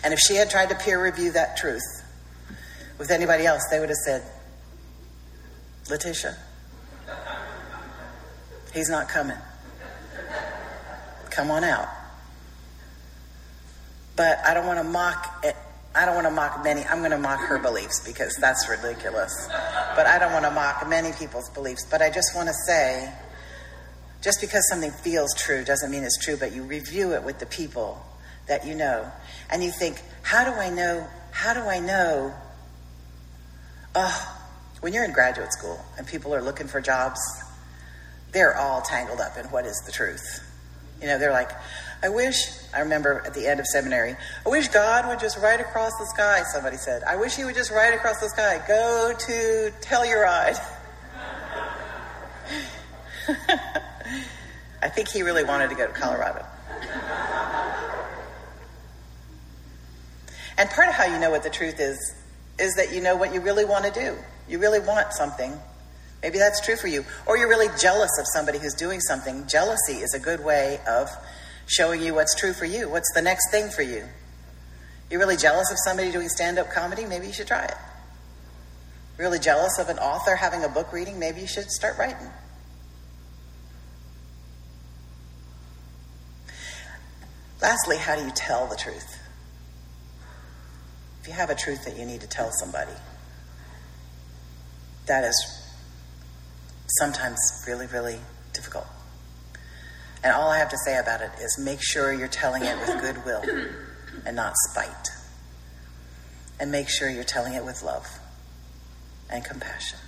And 0.04 0.12
if 0.12 0.18
she 0.18 0.34
had 0.34 0.50
tried 0.50 0.70
to 0.70 0.74
peer 0.74 1.02
review 1.02 1.32
that 1.32 1.56
truth 1.56 1.82
with 2.98 3.10
anybody 3.10 3.46
else, 3.46 3.62
they 3.70 3.78
would 3.78 3.88
have 3.88 3.98
said, 3.98 4.22
Letitia, 5.88 6.36
he's 8.72 8.88
not 8.88 9.08
coming. 9.08 9.36
Come 11.30 11.50
on 11.50 11.62
out. 11.62 11.88
But 14.22 14.38
I 14.46 14.54
don't 14.54 14.68
want 14.68 14.78
to 14.78 14.84
mock 14.84 15.44
it. 15.44 15.56
I 15.96 16.06
don't 16.06 16.14
want 16.14 16.28
to 16.28 16.30
mock 16.30 16.62
many. 16.62 16.84
I'm 16.84 17.00
going 17.00 17.10
to 17.10 17.18
mock 17.18 17.40
her 17.40 17.58
beliefs 17.58 18.06
because 18.06 18.36
that's 18.36 18.68
ridiculous. 18.68 19.48
But 19.96 20.06
I 20.06 20.20
don't 20.20 20.32
want 20.32 20.44
to 20.44 20.52
mock 20.52 20.88
many 20.88 21.10
people's 21.10 21.50
beliefs. 21.50 21.84
But 21.90 22.02
I 22.02 22.08
just 22.08 22.32
want 22.36 22.46
to 22.46 22.54
say 22.64 23.12
just 24.22 24.40
because 24.40 24.64
something 24.68 24.92
feels 24.92 25.34
true 25.34 25.64
doesn't 25.64 25.90
mean 25.90 26.04
it's 26.04 26.24
true, 26.24 26.36
but 26.36 26.52
you 26.52 26.62
review 26.62 27.14
it 27.14 27.24
with 27.24 27.40
the 27.40 27.46
people 27.46 28.00
that 28.46 28.64
you 28.64 28.76
know. 28.76 29.10
And 29.50 29.60
you 29.60 29.72
think, 29.72 30.00
how 30.22 30.44
do 30.44 30.52
I 30.52 30.70
know? 30.70 31.04
How 31.32 31.52
do 31.52 31.62
I 31.62 31.80
know? 31.80 32.32
Oh, 33.96 34.44
when 34.82 34.92
you're 34.92 35.04
in 35.04 35.12
graduate 35.12 35.52
school 35.52 35.84
and 35.98 36.06
people 36.06 36.32
are 36.32 36.42
looking 36.42 36.68
for 36.68 36.80
jobs, 36.80 37.18
they're 38.30 38.56
all 38.56 38.82
tangled 38.82 39.20
up 39.20 39.36
in 39.36 39.46
what 39.46 39.66
is 39.66 39.82
the 39.84 39.90
truth. 39.90 40.48
You 41.00 41.08
know, 41.08 41.18
they're 41.18 41.32
like, 41.32 41.50
I 42.04 42.08
wish, 42.08 42.61
I 42.74 42.80
remember 42.80 43.22
at 43.26 43.34
the 43.34 43.46
end 43.46 43.60
of 43.60 43.66
seminary, 43.66 44.16
I 44.44 44.48
wish 44.48 44.68
God 44.68 45.08
would 45.08 45.20
just 45.20 45.38
ride 45.38 45.60
across 45.60 45.92
the 45.98 46.06
sky, 46.06 46.42
somebody 46.52 46.76
said. 46.76 47.02
I 47.04 47.16
wish 47.16 47.36
he 47.36 47.44
would 47.44 47.54
just 47.54 47.70
ride 47.70 47.94
across 47.94 48.20
the 48.20 48.28
sky. 48.28 48.62
Go 48.66 49.14
to 49.18 49.72
Telluride. 49.80 50.58
I 54.82 54.88
think 54.88 55.08
he 55.08 55.22
really 55.22 55.44
wanted 55.44 55.68
to 55.70 55.76
go 55.76 55.86
to 55.86 55.92
Colorado. 55.92 56.44
And 60.58 60.68
part 60.70 60.88
of 60.88 60.94
how 60.94 61.04
you 61.04 61.18
know 61.18 61.30
what 61.30 61.42
the 61.42 61.50
truth 61.50 61.80
is, 61.80 62.14
is 62.58 62.74
that 62.74 62.92
you 62.92 63.00
know 63.00 63.16
what 63.16 63.32
you 63.34 63.40
really 63.40 63.64
want 63.64 63.84
to 63.84 63.90
do. 63.90 64.16
You 64.48 64.58
really 64.58 64.80
want 64.80 65.12
something 65.12 65.58
Maybe 66.22 66.38
that's 66.38 66.64
true 66.64 66.76
for 66.76 66.86
you. 66.86 67.04
Or 67.26 67.36
you're 67.36 67.48
really 67.48 67.68
jealous 67.78 68.10
of 68.18 68.26
somebody 68.32 68.58
who's 68.58 68.74
doing 68.74 69.00
something. 69.00 69.46
Jealousy 69.48 69.94
is 69.94 70.14
a 70.14 70.20
good 70.20 70.44
way 70.44 70.78
of 70.86 71.10
showing 71.72 72.02
you 72.02 72.14
what's 72.14 72.34
true 72.38 72.52
for 72.52 72.66
you. 72.66 72.88
What's 72.88 73.10
the 73.14 73.22
next 73.22 73.50
thing 73.50 73.70
for 73.70 73.82
you? 73.82 74.04
You're 75.10 75.20
really 75.20 75.36
jealous 75.36 75.70
of 75.70 75.78
somebody 75.84 76.12
doing 76.12 76.28
stand 76.28 76.58
up 76.58 76.70
comedy? 76.70 77.04
Maybe 77.04 77.26
you 77.26 77.32
should 77.32 77.46
try 77.46 77.64
it. 77.64 77.74
Really 79.18 79.38
jealous 79.38 79.78
of 79.78 79.88
an 79.88 79.98
author 79.98 80.36
having 80.36 80.64
a 80.64 80.68
book 80.68 80.92
reading? 80.92 81.18
Maybe 81.18 81.40
you 81.40 81.46
should 81.46 81.70
start 81.70 81.98
writing. 81.98 82.28
Lastly, 87.60 87.96
how 87.96 88.16
do 88.16 88.24
you 88.24 88.32
tell 88.34 88.66
the 88.66 88.76
truth? 88.76 89.18
If 91.20 91.28
you 91.28 91.34
have 91.34 91.50
a 91.50 91.54
truth 91.54 91.84
that 91.84 91.96
you 91.96 92.04
need 92.04 92.20
to 92.22 92.26
tell 92.26 92.50
somebody, 92.50 92.92
that 95.06 95.24
is 95.24 95.62
sometimes 96.98 97.38
really, 97.66 97.86
really 97.86 98.18
difficult. 98.52 98.86
And 100.24 100.32
all 100.32 100.48
I 100.50 100.58
have 100.58 100.68
to 100.70 100.78
say 100.84 100.98
about 100.98 101.20
it 101.20 101.30
is 101.40 101.58
make 101.58 101.80
sure 101.82 102.12
you're 102.12 102.28
telling 102.28 102.62
it 102.64 102.78
with 102.78 103.00
goodwill 103.00 103.42
and 104.26 104.36
not 104.36 104.54
spite. 104.70 105.08
And 106.60 106.70
make 106.70 106.88
sure 106.88 107.10
you're 107.10 107.24
telling 107.24 107.54
it 107.54 107.64
with 107.64 107.82
love 107.82 108.06
and 109.28 109.44
compassion. 109.44 109.98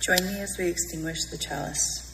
Join 0.00 0.24
me 0.26 0.40
as 0.40 0.54
we 0.58 0.68
extinguish 0.68 1.24
the 1.30 1.38
chalice. 1.38 2.12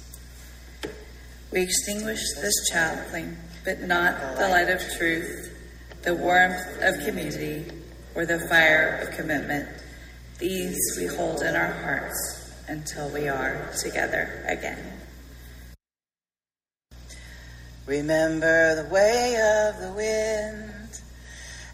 We 1.53 1.61
extinguish 1.61 2.20
this 2.40 2.55
chalice, 2.70 3.35
but 3.64 3.81
not 3.83 4.37
the 4.38 4.48
light 4.48 4.70
of 4.70 4.81
truth, 4.96 5.53
the 6.03 6.14
warmth 6.14 6.81
of 6.81 7.05
community, 7.05 7.66
or 8.14 8.24
the 8.24 8.38
fire 8.48 9.07
of 9.07 9.16
commitment. 9.16 9.68
These 10.38 10.79
we 10.96 11.07
hold 11.07 11.42
in 11.42 11.55
our 11.55 11.72
hearts 11.72 12.39
until 12.70 13.11
we 13.11 13.28
are 13.28 13.68
together 13.83 14.44
again. 14.46 14.78
Remember 17.85 18.76
the 18.76 18.88
way 18.88 19.35
of 19.35 19.80
the 19.80 19.92
wind 19.92 21.00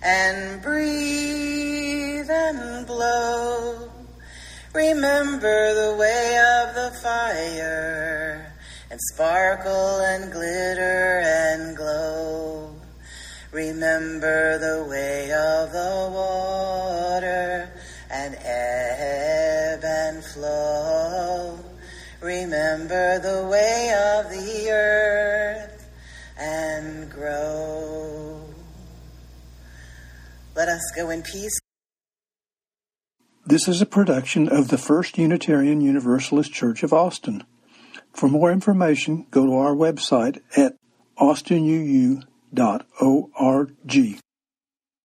and 0.02 0.62
breathe 0.62 2.30
and 2.30 2.86
blow. 2.86 3.90
Remember 4.72 5.74
the 5.74 5.96
way 5.98 6.38
of 6.64 6.74
the 6.74 6.98
fire 7.02 8.54
and 8.90 8.98
sparkle 9.12 10.00
and 10.00 10.32
glitter 10.32 11.20
and 11.22 11.76
glow. 11.76 12.74
Remember 13.52 14.58
the 14.58 14.88
way 14.88 15.30
of 15.30 15.72
the 15.72 16.10
water 16.10 16.85
Remember 22.76 23.18
the 23.20 23.48
way 23.48 23.90
of 24.18 24.28
the 24.30 24.70
earth 24.70 25.88
and 26.38 27.10
grow. 27.10 28.44
Let 30.54 30.68
us 30.68 30.82
go 30.94 31.08
in 31.08 31.22
peace. 31.22 31.58
This 33.46 33.66
is 33.66 33.80
a 33.80 33.86
production 33.86 34.46
of 34.50 34.68
the 34.68 34.76
First 34.76 35.16
Unitarian 35.16 35.80
Universalist 35.80 36.52
Church 36.52 36.82
of 36.82 36.92
Austin. 36.92 37.44
For 38.12 38.28
more 38.28 38.52
information, 38.52 39.26
go 39.30 39.46
to 39.46 39.54
our 39.54 39.74
website 39.74 40.42
at 40.54 40.74
austinuu.org. 41.18 42.26